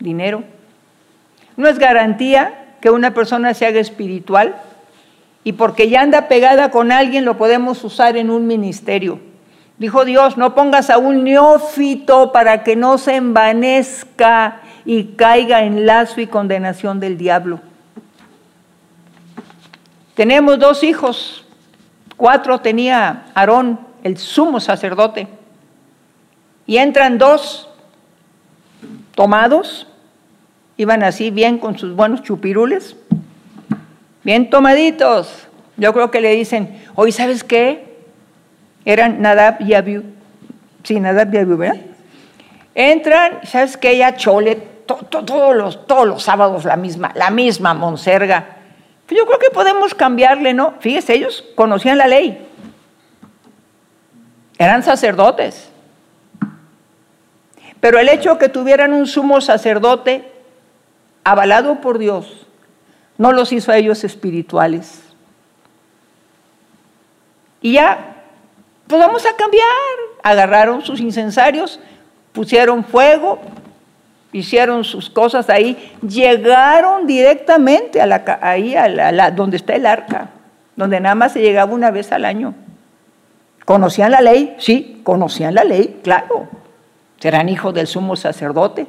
dinero. 0.00 0.42
No 1.56 1.68
es 1.68 1.78
garantía 1.78 2.54
que 2.80 2.90
una 2.90 3.14
persona 3.14 3.54
se 3.54 3.66
haga 3.66 3.80
espiritual 3.80 4.56
y 5.44 5.52
porque 5.52 5.88
ya 5.88 6.00
anda 6.00 6.28
pegada 6.28 6.70
con 6.70 6.90
alguien 6.90 7.24
lo 7.24 7.36
podemos 7.36 7.84
usar 7.84 8.16
en 8.16 8.30
un 8.30 8.46
ministerio. 8.46 9.20
Dijo 9.80 10.04
Dios, 10.04 10.36
no 10.36 10.54
pongas 10.54 10.90
a 10.90 10.98
un 10.98 11.24
neófito 11.24 12.32
para 12.32 12.62
que 12.64 12.76
no 12.76 12.98
se 12.98 13.16
envanezca 13.16 14.60
y 14.84 15.14
caiga 15.16 15.64
en 15.64 15.86
lazo 15.86 16.20
y 16.20 16.26
condenación 16.26 17.00
del 17.00 17.16
diablo. 17.16 17.60
Tenemos 20.14 20.58
dos 20.58 20.84
hijos, 20.84 21.46
cuatro 22.18 22.60
tenía 22.60 23.24
Aarón, 23.34 23.80
el 24.02 24.18
sumo 24.18 24.60
sacerdote, 24.60 25.28
y 26.66 26.76
entran 26.76 27.16
dos 27.16 27.70
tomados, 29.14 29.86
iban 30.76 31.02
así 31.02 31.30
bien 31.30 31.56
con 31.56 31.78
sus 31.78 31.96
buenos 31.96 32.22
chupirules, 32.22 32.96
bien 34.24 34.50
tomaditos. 34.50 35.48
Yo 35.78 35.94
creo 35.94 36.10
que 36.10 36.20
le 36.20 36.36
dicen, 36.36 36.84
hoy 36.96 37.12
sabes 37.12 37.42
qué, 37.42 37.89
eran 38.84 39.20
Nadab 39.20 39.60
y 39.60 39.74
Abiú, 39.74 40.04
sí, 40.82 40.98
Nadab 41.00 41.32
y 41.34 41.38
Abiú, 41.38 41.56
¿verdad? 41.56 41.80
Entran, 42.74 43.40
¿sabes 43.44 43.76
qué? 43.76 43.96
Ya 43.98 44.16
chole, 44.16 44.56
todos, 44.86 45.56
los, 45.56 45.86
todos 45.86 46.06
los 46.06 46.22
sábados 46.22 46.64
la 46.64 46.76
misma, 46.76 47.12
la 47.14 47.30
misma 47.30 47.74
monserga. 47.74 48.56
Yo 49.08 49.26
creo 49.26 49.38
que 49.38 49.50
podemos 49.50 49.94
cambiarle, 49.94 50.54
¿no? 50.54 50.74
Fíjese, 50.80 51.14
ellos 51.14 51.44
conocían 51.56 51.98
la 51.98 52.06
ley. 52.06 52.46
Eran 54.56 54.82
sacerdotes. 54.82 55.68
Pero 57.80 57.98
el 57.98 58.08
hecho 58.08 58.34
de 58.34 58.38
que 58.38 58.48
tuvieran 58.48 58.92
un 58.92 59.06
sumo 59.06 59.40
sacerdote 59.40 60.30
avalado 61.24 61.80
por 61.80 61.98
Dios 61.98 62.46
no 63.18 63.32
los 63.32 63.52
hizo 63.52 63.72
a 63.72 63.76
ellos 63.76 64.04
espirituales. 64.04 65.00
Y 67.62 67.72
ya 67.72 68.09
pues 68.90 69.00
vamos 69.00 69.24
a 69.24 69.36
cambiar. 69.36 69.64
Agarraron 70.22 70.82
sus 70.82 71.00
incensarios, 71.00 71.78
pusieron 72.32 72.84
fuego, 72.84 73.38
hicieron 74.32 74.84
sus 74.84 75.08
cosas 75.08 75.48
ahí, 75.48 75.96
llegaron 76.06 77.06
directamente 77.06 78.02
a 78.02 78.06
la, 78.06 78.38
ahí 78.42 78.74
a 78.74 79.30
donde 79.30 79.56
está 79.56 79.74
el 79.74 79.86
arca, 79.86 80.30
donde 80.74 81.00
nada 81.00 81.14
más 81.14 81.32
se 81.32 81.40
llegaba 81.40 81.72
una 81.72 81.90
vez 81.90 82.10
al 82.10 82.24
año. 82.24 82.52
¿Conocían 83.64 84.10
la 84.10 84.20
ley? 84.20 84.56
Sí, 84.58 85.00
conocían 85.04 85.54
la 85.54 85.62
ley, 85.62 86.00
claro. 86.02 86.48
Serán 87.20 87.48
hijos 87.48 87.72
del 87.72 87.86
sumo 87.86 88.16
sacerdote. 88.16 88.88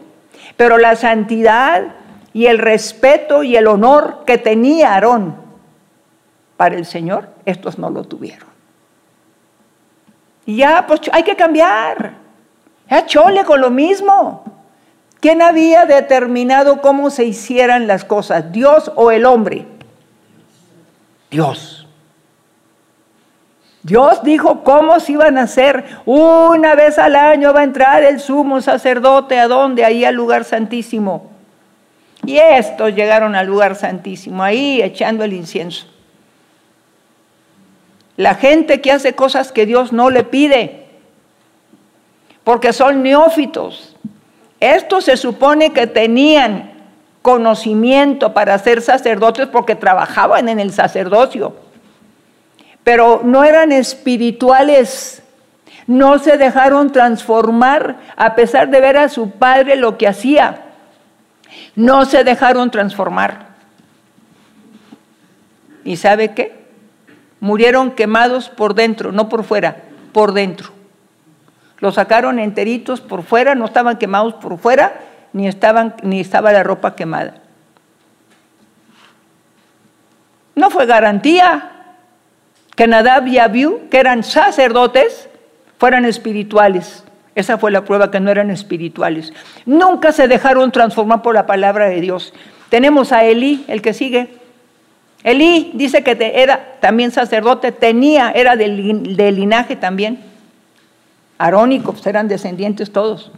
Pero 0.57 0.79
la 0.79 0.95
santidad 0.95 1.83
y 2.33 2.47
el 2.47 2.57
respeto 2.57 3.43
y 3.43 3.55
el 3.55 3.67
honor 3.67 4.23
que 4.25 4.39
tenía 4.39 4.93
Aarón 4.93 5.35
para 6.57 6.75
el 6.75 6.85
Señor, 6.85 7.29
estos 7.45 7.77
no 7.77 7.91
lo 7.91 8.03
tuvieron. 8.03 8.50
Y 10.51 10.57
ya, 10.57 10.85
pues 10.85 10.99
hay 11.13 11.23
que 11.23 11.37
cambiar. 11.37 12.11
Ya 12.89 13.05
chole 13.05 13.45
con 13.45 13.61
lo 13.61 13.69
mismo. 13.69 14.43
¿Quién 15.21 15.41
había 15.41 15.85
determinado 15.85 16.81
cómo 16.81 17.09
se 17.09 17.23
hicieran 17.23 17.87
las 17.87 18.03
cosas? 18.03 18.51
¿Dios 18.51 18.91
o 18.97 19.11
el 19.11 19.25
hombre? 19.25 19.65
Dios. 21.29 21.87
Dios 23.81 24.23
dijo 24.23 24.61
cómo 24.65 24.99
se 24.99 25.13
iban 25.13 25.37
a 25.37 25.43
hacer. 25.43 25.85
Una 26.05 26.75
vez 26.75 26.99
al 26.99 27.15
año 27.15 27.53
va 27.53 27.61
a 27.61 27.63
entrar 27.63 28.03
el 28.03 28.19
sumo 28.19 28.59
sacerdote. 28.59 29.39
¿A 29.39 29.47
dónde? 29.47 29.85
Ahí 29.85 30.03
al 30.03 30.15
lugar 30.15 30.43
santísimo. 30.43 31.31
Y 32.25 32.39
estos 32.39 32.93
llegaron 32.93 33.35
al 33.35 33.47
lugar 33.47 33.75
santísimo, 33.77 34.43
ahí 34.43 34.81
echando 34.81 35.23
el 35.23 35.31
incienso. 35.31 35.87
La 38.21 38.35
gente 38.35 38.81
que 38.81 38.91
hace 38.91 39.15
cosas 39.15 39.51
que 39.51 39.65
Dios 39.65 39.91
no 39.93 40.11
le 40.11 40.23
pide, 40.23 40.85
porque 42.43 42.71
son 42.71 43.01
neófitos. 43.01 43.95
Estos 44.59 45.05
se 45.05 45.17
supone 45.17 45.73
que 45.73 45.87
tenían 45.87 46.71
conocimiento 47.23 48.31
para 48.31 48.59
ser 48.59 48.83
sacerdotes 48.83 49.47
porque 49.47 49.73
trabajaban 49.73 50.49
en 50.49 50.59
el 50.59 50.71
sacerdocio, 50.71 51.55
pero 52.83 53.21
no 53.23 53.43
eran 53.43 53.71
espirituales, 53.71 55.23
no 55.87 56.19
se 56.19 56.37
dejaron 56.37 56.91
transformar 56.91 57.95
a 58.15 58.35
pesar 58.35 58.69
de 58.69 58.81
ver 58.81 58.97
a 58.97 59.09
su 59.09 59.31
padre 59.31 59.77
lo 59.77 59.97
que 59.97 60.07
hacía, 60.07 60.61
no 61.75 62.05
se 62.05 62.23
dejaron 62.23 62.69
transformar. 62.69 63.47
¿Y 65.83 65.97
sabe 65.97 66.35
qué? 66.35 66.60
Murieron 67.41 67.91
quemados 67.91 68.47
por 68.47 68.75
dentro, 68.75 69.11
no 69.11 69.27
por 69.27 69.43
fuera, 69.43 69.83
por 70.13 70.31
dentro. 70.31 70.69
Los 71.79 71.95
sacaron 71.95 72.39
enteritos 72.39 73.01
por 73.01 73.23
fuera, 73.23 73.55
no 73.55 73.65
estaban 73.65 73.97
quemados 73.97 74.35
por 74.35 74.57
fuera, 74.57 75.01
ni, 75.33 75.47
estaban, 75.47 75.95
ni 76.03 76.21
estaba 76.21 76.53
la 76.53 76.63
ropa 76.63 76.95
quemada. 76.95 77.41
No 80.55 80.69
fue 80.69 80.85
garantía 80.85 81.71
que 82.75 82.87
Nadab 82.87 83.27
y 83.27 83.39
Abiú, 83.39 83.89
que 83.89 83.99
eran 83.99 84.23
sacerdotes, 84.23 85.27
fueran 85.79 86.05
espirituales. 86.05 87.03
Esa 87.33 87.57
fue 87.57 87.71
la 87.71 87.83
prueba 87.85 88.11
que 88.11 88.19
no 88.19 88.29
eran 88.29 88.51
espirituales. 88.51 89.33
Nunca 89.65 90.11
se 90.11 90.27
dejaron 90.27 90.71
transformar 90.71 91.23
por 91.23 91.33
la 91.33 91.47
palabra 91.47 91.89
de 91.89 92.01
Dios. 92.01 92.33
Tenemos 92.69 93.11
a 93.11 93.23
Elí, 93.23 93.65
el 93.67 93.81
que 93.81 93.93
sigue. 93.93 94.40
Elí 95.23 95.71
dice 95.75 96.03
que 96.03 96.17
era 96.35 96.77
también 96.79 97.11
sacerdote, 97.11 97.71
tenía, 97.71 98.31
era 98.31 98.55
del, 98.55 99.15
linaje 99.35 99.75
también. 99.75 100.19
Arónicos, 101.37 102.05
eran 102.07 102.27
descendientes 102.27 102.91
todos. 102.91 103.31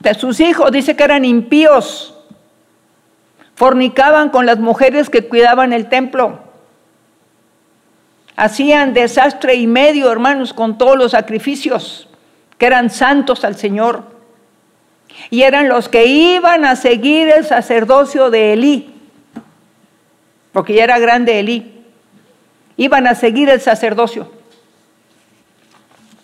De 0.00 0.14
sus 0.14 0.40
hijos 0.40 0.70
dice 0.70 0.94
que 0.94 1.04
eran 1.04 1.24
impíos. 1.24 2.14
Fornicaban 3.56 4.30
con 4.30 4.46
las 4.46 4.58
mujeres 4.58 5.10
que 5.10 5.26
cuidaban 5.26 5.72
el 5.72 5.88
templo. 5.88 6.40
Hacían 8.36 8.94
desastre 8.94 9.54
y 9.54 9.66
medio, 9.66 10.10
hermanos, 10.10 10.52
con 10.52 10.76
todos 10.76 10.96
los 10.96 11.12
sacrificios 11.12 12.08
que 12.58 12.66
eran 12.66 12.90
santos 12.90 13.44
al 13.44 13.56
Señor. 13.56 14.14
Y 15.30 15.42
eran 15.42 15.68
los 15.68 15.88
que 15.88 16.06
iban 16.06 16.64
a 16.64 16.76
seguir 16.76 17.28
el 17.28 17.44
sacerdocio 17.44 18.30
de 18.30 18.52
Elí, 18.52 18.93
porque 20.54 20.72
ya 20.72 20.84
era 20.84 20.98
grande 20.98 21.40
Elí. 21.40 21.72
Iban 22.78 23.06
a 23.06 23.14
seguir 23.14 23.50
el 23.50 23.60
sacerdocio. 23.60 24.30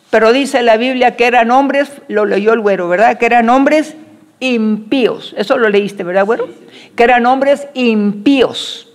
Pero 0.09 0.33
dice 0.33 0.63
la 0.63 0.77
Biblia 0.77 1.17
que 1.17 1.27
eran 1.27 1.51
hombres, 1.51 1.91
lo 2.09 2.25
leyó 2.25 2.53
el 2.53 2.61
güero, 2.61 2.89
¿verdad? 2.89 3.19
Que 3.19 3.27
eran 3.27 3.51
hombres 3.51 3.97
impíos. 4.39 5.35
Eso 5.37 5.59
lo 5.59 5.69
leíste, 5.69 6.05
¿verdad, 6.05 6.25
güero? 6.25 6.49
Que 6.97 7.03
eran 7.03 7.27
hombres 7.27 7.67
impíos, 7.75 8.89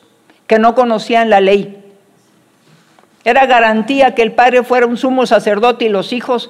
que 0.48 0.58
no 0.58 0.74
conocían 0.74 1.30
la 1.30 1.42
ley. 1.42 1.84
Era 3.26 3.46
garantía 3.46 4.16
que 4.16 4.22
el 4.22 4.32
padre 4.32 4.64
fuera 4.64 4.86
un 4.86 4.98
sumo 4.98 5.26
sacerdote 5.26 5.86
y 5.86 5.90
los 5.90 6.14
hijos 6.14 6.50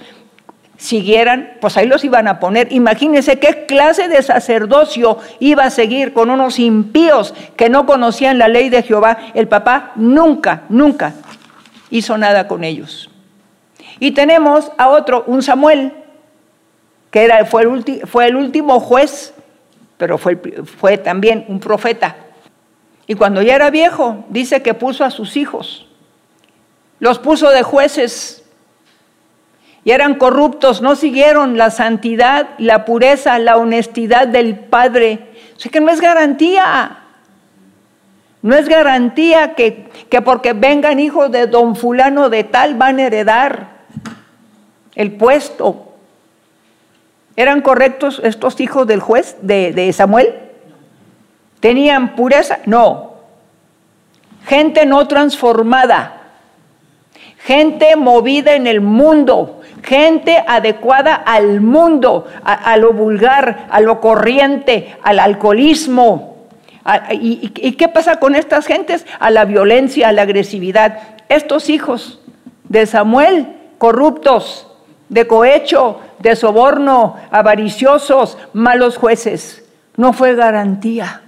siguieran, 0.77 1.53
pues 1.61 1.77
ahí 1.77 1.87
los 1.87 2.03
iban 2.03 2.27
a 2.27 2.39
poner. 2.39 2.71
Imagínense 2.71 3.39
qué 3.39 3.65
clase 3.65 4.07
de 4.07 4.21
sacerdocio 4.21 5.17
iba 5.39 5.63
a 5.63 5.69
seguir 5.69 6.13
con 6.13 6.29
unos 6.29 6.59
impíos 6.59 7.33
que 7.55 7.69
no 7.69 7.85
conocían 7.85 8.37
la 8.37 8.47
ley 8.47 8.69
de 8.69 8.83
Jehová. 8.83 9.17
El 9.33 9.47
papá 9.47 9.91
nunca, 9.95 10.63
nunca 10.69 11.13
hizo 11.89 12.17
nada 12.17 12.47
con 12.47 12.63
ellos. 12.63 13.09
Y 13.99 14.11
tenemos 14.11 14.71
a 14.77 14.89
otro, 14.89 15.23
un 15.27 15.41
Samuel, 15.41 15.93
que 17.11 17.23
era, 17.23 17.45
fue, 17.45 17.63
el 17.63 18.07
fue 18.07 18.27
el 18.27 18.35
último 18.35 18.79
juez, 18.79 19.33
pero 19.97 20.17
fue, 20.17 20.35
fue 20.37 20.97
también 20.97 21.45
un 21.47 21.59
profeta. 21.59 22.17
Y 23.07 23.15
cuando 23.15 23.41
ya 23.41 23.55
era 23.55 23.69
viejo, 23.69 24.25
dice 24.29 24.61
que 24.61 24.73
puso 24.73 25.05
a 25.05 25.11
sus 25.11 25.37
hijos, 25.37 25.87
los 26.99 27.19
puso 27.19 27.51
de 27.51 27.63
jueces 27.63 28.44
y 29.85 29.91
eran 29.91 30.15
corruptos, 30.15 30.81
no 30.81 30.95
siguieron 30.95 31.59
la 31.59 31.69
santidad, 31.69 32.49
la 32.57 32.85
pureza, 32.85 33.37
la 33.37 33.55
honestidad 33.57 34.27
del 34.27 34.57
Padre. 34.57 35.27
O 35.55 35.59
sea 35.59 35.71
que 35.71 35.79
no 35.79 35.91
es 35.91 36.01
garantía. 36.01 37.03
No 38.41 38.55
es 38.55 38.67
garantía 38.67 39.53
que, 39.53 39.87
que 40.09 40.23
porque 40.23 40.53
vengan 40.53 40.99
hijos 40.99 41.31
de 41.31 41.45
don 41.45 41.75
fulano 41.75 42.31
de 42.31 42.43
tal 42.43 42.73
van 42.73 42.97
a 42.97 43.03
heredar 43.03 43.75
el 44.95 45.11
puesto. 45.11 45.93
¿Eran 47.35 47.61
correctos 47.61 48.19
estos 48.23 48.59
hijos 48.61 48.87
del 48.87 49.01
juez 49.01 49.37
de, 49.43 49.71
de 49.71 49.93
Samuel? 49.93 50.33
¿Tenían 51.59 52.15
pureza? 52.15 52.57
No. 52.65 53.17
Gente 54.47 54.87
no 54.87 55.07
transformada. 55.07 56.23
Gente 57.37 57.95
movida 57.95 58.55
en 58.55 58.65
el 58.65 58.81
mundo 58.81 59.54
gente 59.85 60.43
adecuada 60.47 61.15
al 61.15 61.61
mundo, 61.61 62.25
a, 62.43 62.75
lo 62.77 62.93
vulgar, 62.93 63.67
a 63.69 63.79
lo 63.79 64.01
corriente, 64.01 64.97
al 65.03 65.19
alcoholismo. 65.19 66.47
y, 67.11 67.51
¿Y 67.55 67.71
qué 67.73 67.87
pasa 67.87 68.19
con 68.19 68.35
estas 68.35 68.65
gentes? 68.65 69.05
A 69.19 69.29
la 69.29 69.45
violencia, 69.45 70.09
a 70.09 70.11
la 70.11 70.23
agresividad. 70.23 70.99
Estos 71.29 71.69
hijos 71.69 72.19
de 72.67 72.85
Samuel, 72.85 73.55
corruptos, 73.77 74.67
de 75.09 75.27
cohecho, 75.27 75.99
de 76.19 76.35
soborno, 76.35 77.15
avariciosos, 77.31 78.37
malos 78.53 78.97
jueces. 78.97 79.63
No 79.97 80.13
fue 80.13 80.35
garantía 80.35 81.21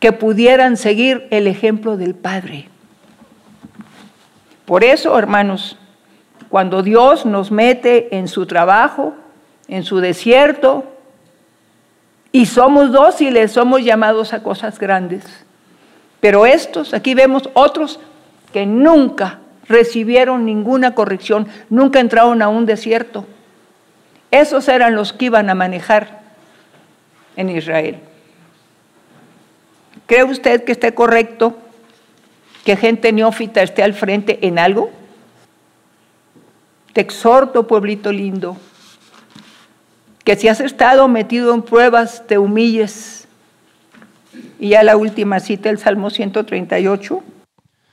que 0.00 0.12
pudieran 0.12 0.76
seguir 0.76 1.26
el 1.30 1.46
ejemplo 1.46 1.96
del 1.96 2.14
Padre. 2.14 2.68
Por 4.64 4.84
eso, 4.84 5.18
hermanos, 5.18 5.76
cuando 6.48 6.82
Dios 6.82 7.26
nos 7.26 7.50
mete 7.50 8.16
en 8.16 8.28
su 8.28 8.46
trabajo, 8.46 9.14
en 9.68 9.84
su 9.84 9.98
desierto, 10.00 10.84
y 12.32 12.46
somos 12.46 12.92
dóciles, 12.92 13.52
somos 13.52 13.82
llamados 13.82 14.32
a 14.32 14.42
cosas 14.42 14.78
grandes. 14.78 15.24
Pero 16.20 16.46
estos, 16.46 16.94
aquí 16.94 17.14
vemos 17.14 17.48
otros 17.54 18.00
que 18.52 18.66
nunca 18.66 19.38
recibieron 19.68 20.44
ninguna 20.44 20.94
corrección, 20.94 21.46
nunca 21.68 22.00
entraron 22.00 22.42
a 22.42 22.48
un 22.48 22.66
desierto. 22.66 23.26
Esos 24.30 24.68
eran 24.68 24.94
los 24.94 25.12
que 25.12 25.26
iban 25.26 25.48
a 25.50 25.54
manejar 25.54 26.20
en 27.36 27.50
Israel. 27.50 27.98
¿Cree 30.06 30.24
usted 30.24 30.64
que 30.64 30.72
esté 30.72 30.94
correcto 30.94 31.56
que 32.64 32.76
gente 32.76 33.12
neófita 33.12 33.62
esté 33.62 33.82
al 33.82 33.94
frente 33.94 34.38
en 34.46 34.58
algo? 34.58 34.90
Te 36.98 37.02
exhorto, 37.02 37.64
pueblito 37.64 38.10
lindo, 38.10 38.56
que 40.24 40.34
si 40.34 40.48
has 40.48 40.58
estado 40.58 41.06
metido 41.06 41.54
en 41.54 41.62
pruebas, 41.62 42.26
te 42.26 42.38
humilles. 42.38 43.28
Y 44.58 44.70
ya 44.70 44.82
la 44.82 44.96
última 44.96 45.38
cita, 45.38 45.70
el 45.70 45.78
Salmo 45.78 46.10
138. 46.10 47.22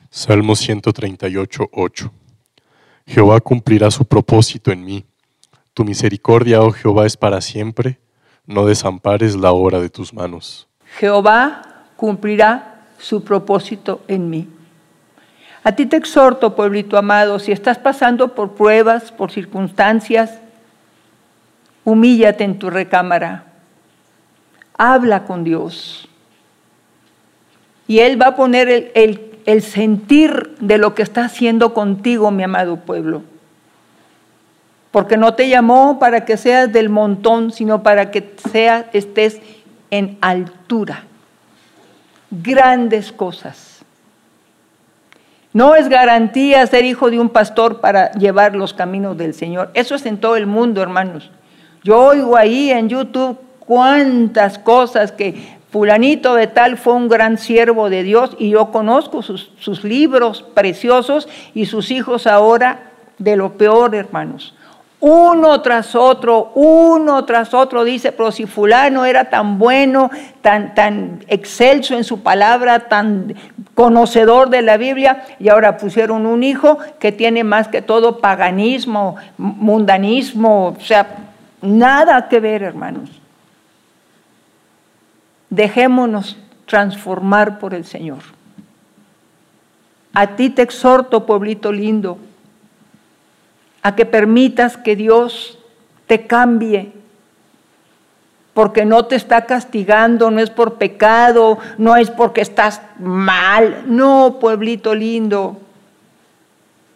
Salmo 0.09 0.55
138, 0.55 1.69
8. 1.71 2.11
Jehová 3.05 3.39
cumplirá 3.41 3.91
su 3.91 4.05
propósito 4.05 4.71
en 4.71 4.83
mí. 4.83 5.05
Tu 5.75 5.85
misericordia, 5.85 6.63
oh 6.63 6.71
Jehová, 6.71 7.05
es 7.05 7.15
para 7.15 7.41
siempre. 7.41 7.99
No 8.47 8.65
desampares 8.65 9.35
la 9.35 9.51
obra 9.51 9.79
de 9.79 9.91
tus 9.91 10.15
manos. 10.15 10.67
Jehová 10.97 11.85
cumplirá 11.95 12.87
su 12.97 13.23
propósito 13.23 14.01
en 14.07 14.31
mí. 14.31 14.54
A 15.66 15.72
ti 15.72 15.88
te 15.88 15.97
exhorto, 15.97 16.55
pueblito 16.55 16.95
amado, 16.95 17.39
si 17.39 17.51
estás 17.51 17.80
pasando 17.80 18.36
por 18.36 18.51
pruebas, 18.51 19.11
por 19.11 19.32
circunstancias, 19.32 20.38
humíllate 21.84 22.43
en 22.43 22.59
tu 22.59 22.70
recámara. 22.70 23.45
Habla 24.78 25.24
con 25.24 25.43
Dios. 25.43 26.07
Y 27.88 27.97
Él 27.97 28.22
va 28.22 28.28
a 28.28 28.36
poner 28.36 28.91
el, 28.93 29.39
el 29.47 29.63
sentir 29.63 30.55
de 30.59 30.78
lo 30.78 30.93
que 30.93 31.01
está 31.01 31.26
haciendo 31.26 31.74
contigo, 31.74 32.30
mi 32.30 32.43
amado 32.43 32.82
pueblo. 32.82 33.24
Porque 34.91 35.18
no 35.18 35.34
te 35.34 35.49
llamó 35.49 35.97
para 35.97 36.26
que 36.26 36.38
seas 36.38 36.72
del 36.72 36.89
montón, 36.89 37.51
sino 37.51 37.82
para 37.82 38.11
que 38.11 38.36
seas, 38.51 38.86
estés 38.93 39.41
en 39.89 40.20
altura. 40.22 41.05
Grandes 42.30 43.11
cosas 43.11 43.74
no 45.55 45.73
es 45.73 45.87
garantía 45.87 46.67
ser 46.67 46.83
hijo 46.83 47.09
de 47.09 47.17
un 47.17 47.29
pastor 47.29 47.79
para 47.79 48.11
llevar 48.11 48.57
los 48.57 48.73
caminos 48.73 49.17
del 49.17 49.33
Señor. 49.33 49.71
Eso 49.73 49.95
es 49.95 50.05
en 50.05 50.17
todo 50.17 50.35
el 50.35 50.47
mundo, 50.47 50.81
hermanos. 50.81 51.31
Yo 51.81 51.97
oigo 51.97 52.35
ahí 52.35 52.71
en 52.71 52.89
YouTube 52.89 53.39
cuántas 53.59 54.59
cosas 54.59 55.13
que 55.13 55.55
fulanito 55.71 56.35
de 56.35 56.47
tal 56.47 56.75
fue 56.75 56.95
un 56.95 57.07
gran 57.07 57.37
siervo 57.37 57.89
de 57.89 58.03
Dios 58.03 58.35
y 58.37 58.49
yo 58.49 58.69
conozco 58.69 59.21
sus, 59.21 59.53
sus 59.57 59.85
libros 59.85 60.43
preciosos 60.53 61.29
y 61.53 61.67
sus 61.67 61.89
hijos 61.89 62.27
ahora 62.27 62.91
de 63.17 63.37
lo 63.37 63.53
peor, 63.53 63.95
hermanos 63.95 64.53
uno 65.07 65.61
tras 65.61 65.93
otro, 65.93 66.51
uno 66.55 67.25
tras 67.25 67.53
otro, 67.53 67.83
dice, 67.83 68.11
pero 68.11 68.31
si 68.31 68.47
fulano 68.47 69.05
era 69.05 69.29
tan 69.29 69.59
bueno, 69.59 70.09
tan, 70.41 70.73
tan 70.73 71.23
excelso 71.27 71.93
en 71.93 72.03
su 72.03 72.23
palabra, 72.23 72.87
tan 72.87 73.35
conocedor 73.75 74.49
de 74.49 74.63
la 74.63 74.77
Biblia, 74.77 75.23
y 75.39 75.49
ahora 75.49 75.77
pusieron 75.77 76.25
un 76.25 76.41
hijo 76.41 76.79
que 76.99 77.11
tiene 77.11 77.43
más 77.43 77.67
que 77.67 77.83
todo 77.83 78.17
paganismo, 78.17 79.15
mundanismo, 79.37 80.69
o 80.69 80.81
sea, 80.81 81.05
nada 81.61 82.27
que 82.27 82.39
ver, 82.39 82.63
hermanos. 82.63 83.11
Dejémonos 85.51 86.35
transformar 86.65 87.59
por 87.59 87.75
el 87.75 87.85
Señor. 87.85 88.23
A 90.15 90.35
ti 90.35 90.49
te 90.49 90.63
exhorto, 90.63 91.27
pueblito 91.27 91.71
lindo, 91.71 92.17
a 93.86 93.95
que 93.95 94.07
permitas 94.07 94.77
que 94.77 94.95
Dios 94.95 95.59
te 96.07 96.25
cambie, 96.25 96.91
porque 98.55 98.83
no 98.83 99.05
te 99.05 99.15
está 99.15 99.45
castigando, 99.45 100.31
no 100.31 100.39
es 100.39 100.49
por 100.49 100.79
pecado, 100.79 101.59
no 101.77 101.95
es 101.95 102.09
porque 102.09 102.41
estás 102.41 102.81
mal, 102.97 103.83
no, 103.86 104.39
pueblito 104.41 104.95
lindo. 104.95 105.61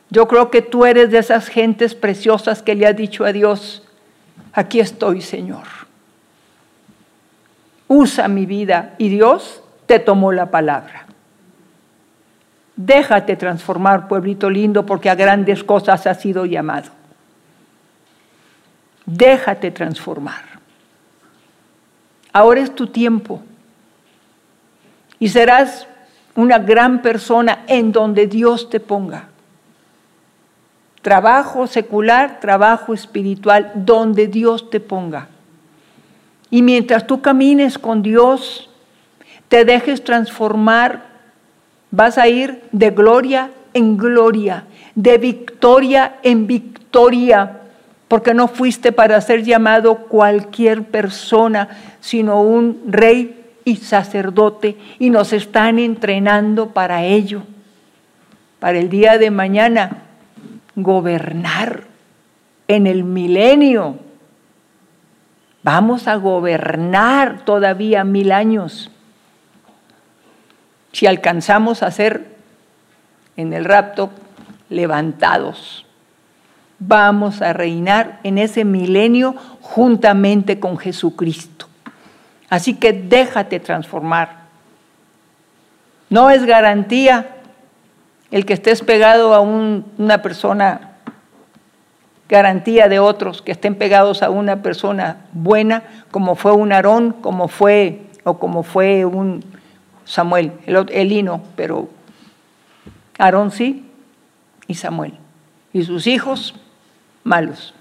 Yo 0.10 0.28
creo 0.28 0.50
que 0.50 0.64
tú 0.64 0.84
eres 0.84 1.12
de 1.12 1.20
esas 1.20 1.48
gentes 1.48 1.94
preciosas 1.94 2.64
que 2.64 2.74
le 2.74 2.88
ha 2.88 2.94
dicho 2.94 3.24
a 3.24 3.34
Dios, 3.34 3.84
aquí 4.52 4.80
estoy, 4.80 5.22
Señor. 5.22 5.68
Usa 7.88 8.28
mi 8.28 8.48
vida 8.48 8.96
y 8.98 9.10
Dios 9.10 9.62
te 9.86 10.00
tomó 10.00 10.32
la 10.32 10.50
palabra. 10.50 11.06
Déjate 12.82 13.36
transformar, 13.36 14.08
pueblito 14.08 14.50
lindo, 14.50 14.86
porque 14.86 15.10
a 15.10 15.16
grandes 15.16 15.66
cosas 15.66 16.08
has 16.08 16.22
sido 16.22 16.46
llamado. 16.46 16.92
Déjate 19.06 19.70
transformar. 19.72 20.44
Ahora 22.32 22.62
es 22.62 22.74
tu 22.74 22.88
tiempo. 22.88 23.42
Y 25.20 25.28
serás 25.28 25.88
una 26.36 26.58
gran 26.58 27.02
persona 27.02 27.66
en 27.68 27.92
donde 27.92 28.28
Dios 28.28 28.70
te 28.70 28.80
ponga. 28.80 29.28
Trabajo 31.02 31.68
secular, 31.68 32.40
trabajo 32.40 32.94
espiritual, 32.94 33.74
donde 33.76 34.28
Dios 34.28 34.70
te 34.70 34.80
ponga. 34.80 35.28
Y 36.50 36.62
mientras 36.62 37.06
tú 37.06 37.22
camines 37.22 37.78
con 37.78 38.02
Dios, 38.02 38.70
te 39.50 39.66
dejes 39.66 40.02
transformar, 40.02 41.09
vas 41.92 42.18
a 42.18 42.28
ir 42.28 42.62
de 42.72 42.92
gloria 42.92 43.52
en 43.74 43.98
gloria, 43.98 44.66
de 44.96 45.18
victoria 45.18 46.16
en 46.24 46.48
victoria 46.48 47.60
porque 48.10 48.34
no 48.34 48.48
fuiste 48.48 48.92
para 48.92 49.22
ser 49.22 49.44
llamado 49.44 49.96
cualquier 50.08 50.84
persona, 50.84 51.70
sino 52.02 52.42
un 52.42 52.82
rey 52.88 53.40
y 53.64 53.76
sacerdote, 53.76 54.78
y 54.98 55.12
nos 55.12 55.32
están 55.32 55.78
entrenando 55.78 56.72
para 56.72 57.04
ello, 57.04 57.44
para 58.60 58.80
el 58.80 58.90
día 58.90 59.20
de 59.20 59.30
mañana, 59.30 59.98
gobernar 60.76 61.84
en 62.68 62.88
el 62.88 63.04
milenio. 63.04 64.00
Vamos 65.62 66.08
a 66.08 66.16
gobernar 66.16 67.46
todavía 67.46 68.04
mil 68.04 68.32
años. 68.32 68.90
Si 70.92 71.08
alcanzamos 71.08 71.84
a 71.84 71.92
ser 71.92 72.26
en 73.38 73.54
el 73.54 73.66
rapto 73.66 74.10
levantados 74.70 75.86
vamos 76.80 77.42
a 77.42 77.54
reinar 77.54 78.20
en 78.24 78.38
ese 78.38 78.66
milenio 78.66 79.36
juntamente 79.62 80.60
con 80.60 80.78
Jesucristo. 80.78 81.68
Así 82.50 82.76
que 82.76 82.94
déjate 82.94 83.60
transformar. 83.60 84.40
No 86.10 86.30
es 86.30 86.46
garantía 86.46 87.36
el 88.32 88.46
que 88.46 88.54
estés 88.54 88.82
pegado 88.82 89.34
a 89.34 89.42
una 89.42 90.22
persona, 90.22 90.94
garantía 92.28 92.88
de 92.88 93.00
otros 93.00 93.42
que 93.42 93.52
estén 93.52 93.76
pegados 93.76 94.24
a 94.24 94.30
una 94.30 94.64
persona 94.64 95.26
buena, 95.34 95.84
como 96.10 96.36
fue 96.36 96.54
un 96.54 96.72
Aarón, 96.72 97.12
como 97.12 97.48
fue, 97.48 98.02
o 98.24 98.40
como 98.40 98.64
fue 98.64 99.06
un 99.06 99.44
Samuel, 100.10 100.53
el, 100.66 100.89
Elino, 100.89 101.43
pero 101.55 101.88
Aarón 103.20 103.51
sí 103.51 103.86
y 104.66 104.74
Samuel. 104.74 105.14
Y 105.72 105.84
sus 105.84 106.07
hijos 106.07 106.55
malos. 107.24 107.76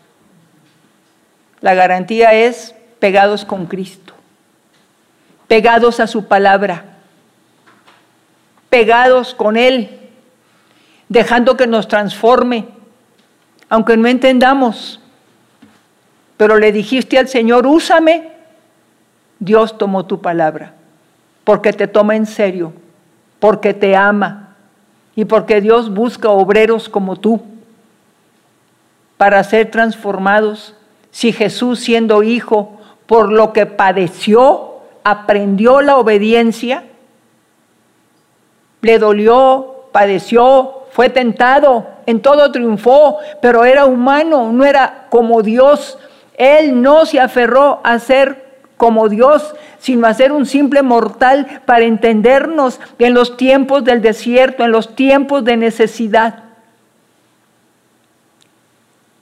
La 1.63 1.73
garantía 1.73 2.35
es 2.35 2.75
pegados 2.99 3.47
con 3.47 3.65
Cristo, 3.65 4.13
pegados 5.47 6.01
a 6.01 6.07
su 6.07 6.27
palabra, 6.27 6.99
pegados 8.69 9.35
con 9.35 9.57
Él, 9.57 9.99
dejando 11.09 11.57
que 11.57 11.67
nos 11.67 11.89
transforme, 11.89 12.69
aunque 13.71 13.97
no 13.97 14.07
entendamos. 14.07 15.01
Pero 16.37 16.59
le 16.59 16.73
dijiste 16.73 17.19
al 17.19 17.29
Señor, 17.29 17.67
úsame. 17.67 18.33
Dios 19.39 19.79
tomó 19.79 20.05
tu 20.05 20.21
palabra, 20.21 20.75
porque 21.49 21.73
te 21.73 21.87
toma 21.87 22.15
en 22.15 22.27
serio, 22.27 22.75
porque 23.41 23.73
te 23.73 23.97
ama 23.97 24.55
y 25.17 25.25
porque 25.25 25.63
Dios 25.63 25.89
busca 25.89 26.29
obreros 26.29 26.91
como 26.91 27.17
tú 27.17 27.41
para 29.17 29.43
ser 29.45 29.71
transformados. 29.71 30.75
Si 31.11 31.33
Jesús 31.33 31.81
siendo 31.81 32.23
hijo, 32.23 32.79
por 33.07 33.33
lo 33.33 33.55
que 33.55 33.65
padeció, 33.65 34.81
aprendió 35.05 35.81
la 35.81 35.97
obediencia, 35.97 36.85
le 38.83 38.99
dolió, 38.99 39.87
padeció, 39.91 40.83
fue 40.91 41.09
tentado, 41.09 41.87
en 42.05 42.21
todo 42.21 42.53
triunfó, 42.53 43.17
pero 43.41 43.65
era 43.65 43.87
humano, 43.87 44.53
no 44.53 44.67
era 44.67 45.07
como 45.09 45.41
Dios. 45.41 45.99
Él 46.35 46.83
no 46.83 47.07
se 47.07 47.21
aferró 47.21 47.81
a 47.85 47.99
ser 48.01 48.48
como 48.79 49.09
Dios, 49.11 49.55
sino 49.79 50.07
a 50.07 50.15
ser 50.15 50.33
un 50.33 50.47
simple 50.47 50.83
mortal 50.83 51.63
para 51.67 51.85
entendernos 51.85 52.81
en 52.99 53.13
los 53.13 53.37
tiempos 53.37 53.85
del 53.85 54.01
desierto, 54.01 54.65
en 54.65 54.73
los 54.73 54.97
tiempos 54.97 55.45
de 55.45 55.59
necesidad. 55.59 56.45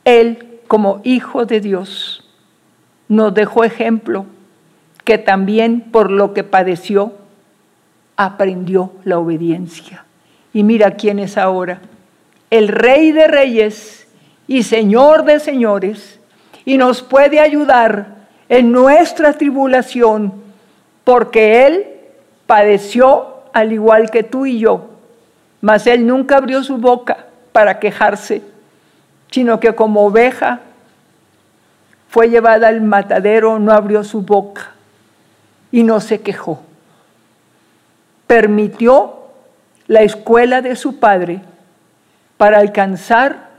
Él, 0.04 0.60
como 0.68 1.00
Hijo 1.02 1.46
de 1.46 1.60
Dios, 1.60 2.22
nos 3.08 3.34
dejó 3.34 3.64
ejemplo 3.64 4.26
que 5.04 5.18
también 5.18 5.80
por 5.90 6.10
lo 6.10 6.34
que 6.34 6.44
padeció, 6.44 7.14
aprendió 8.16 8.92
la 9.04 9.18
obediencia. 9.18 10.04
Y 10.52 10.64
mira 10.64 10.92
quién 10.92 11.18
es 11.18 11.38
ahora, 11.38 11.80
el 12.50 12.68
Rey 12.68 13.12
de 13.12 13.26
Reyes 13.26 14.06
y 14.46 14.64
Señor 14.64 15.24
de 15.24 15.40
Señores, 15.40 16.20
y 16.64 16.76
nos 16.76 17.02
puede 17.02 17.40
ayudar 17.40 18.15
en 18.48 18.72
nuestra 18.72 19.32
tribulación, 19.32 20.32
porque 21.04 21.66
Él 21.66 21.86
padeció 22.46 23.42
al 23.52 23.72
igual 23.72 24.10
que 24.10 24.22
tú 24.22 24.46
y 24.46 24.58
yo, 24.58 24.90
mas 25.60 25.86
Él 25.86 26.06
nunca 26.06 26.36
abrió 26.36 26.62
su 26.62 26.78
boca 26.78 27.26
para 27.52 27.78
quejarse 27.78 28.42
sino 29.30 29.60
que 29.60 29.74
como 29.74 30.06
oveja 30.06 30.60
fue 32.08 32.30
llevada 32.30 32.68
al 32.68 32.80
matadero, 32.80 33.58
no 33.58 33.72
abrió 33.72 34.04
su 34.04 34.22
boca 34.22 34.72
y 35.70 35.82
no 35.82 36.00
se 36.00 36.22
quejó. 36.22 36.62
Permitió 38.26 39.26
la 39.86 40.00
escuela 40.02 40.62
de 40.62 40.76
su 40.76 40.98
padre 40.98 41.42
para 42.36 42.58
alcanzar 42.58 43.50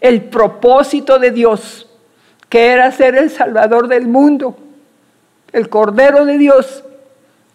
el 0.00 0.22
propósito 0.22 1.18
de 1.18 1.32
Dios, 1.32 1.87
que 2.48 2.68
era 2.68 2.90
ser 2.92 3.16
el 3.16 3.30
Salvador 3.30 3.88
del 3.88 4.06
mundo, 4.06 4.56
el 5.52 5.68
Cordero 5.68 6.24
de 6.24 6.38
Dios, 6.38 6.84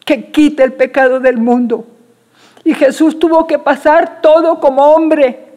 que 0.06 0.32
quita 0.32 0.64
el 0.64 0.74
pecado 0.74 1.20
del 1.20 1.38
mundo. 1.38 1.88
Y 2.64 2.74
Jesús 2.74 3.20
tuvo 3.20 3.48
que 3.48 3.60
pasar 3.60 4.22
todo 4.22 4.60
como 4.60 4.94
hombre 4.94 5.54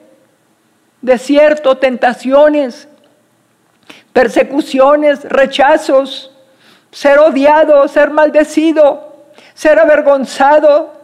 desierto, 1.00 1.76
tentaciones, 1.78 2.88
persecuciones, 4.12 5.24
rechazos, 5.24 6.32
ser 6.90 7.18
odiado, 7.18 7.86
ser 7.88 8.10
maldecido, 8.10 9.14
ser 9.54 9.78
avergonzado. 9.78 10.94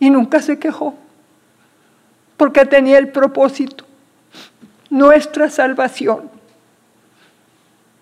Y 0.00 0.10
nunca 0.10 0.40
se 0.40 0.58
quejó, 0.58 0.94
porque 2.36 2.64
tenía 2.64 2.98
el 2.98 3.08
propósito, 3.08 3.84
nuestra 4.90 5.50
salvación, 5.50 6.30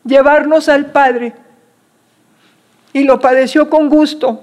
llevarnos 0.04 0.68
al 0.68 0.86
Padre. 0.86 1.34
Y 2.92 3.04
lo 3.04 3.20
padeció 3.20 3.68
con 3.68 3.88
gusto. 3.90 4.40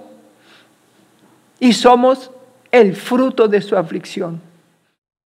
Y 1.59 1.73
somos 1.73 2.29
el 2.71 2.95
fruto 2.95 3.47
de 3.47 3.61
su 3.61 3.75
aflicción. 3.75 4.41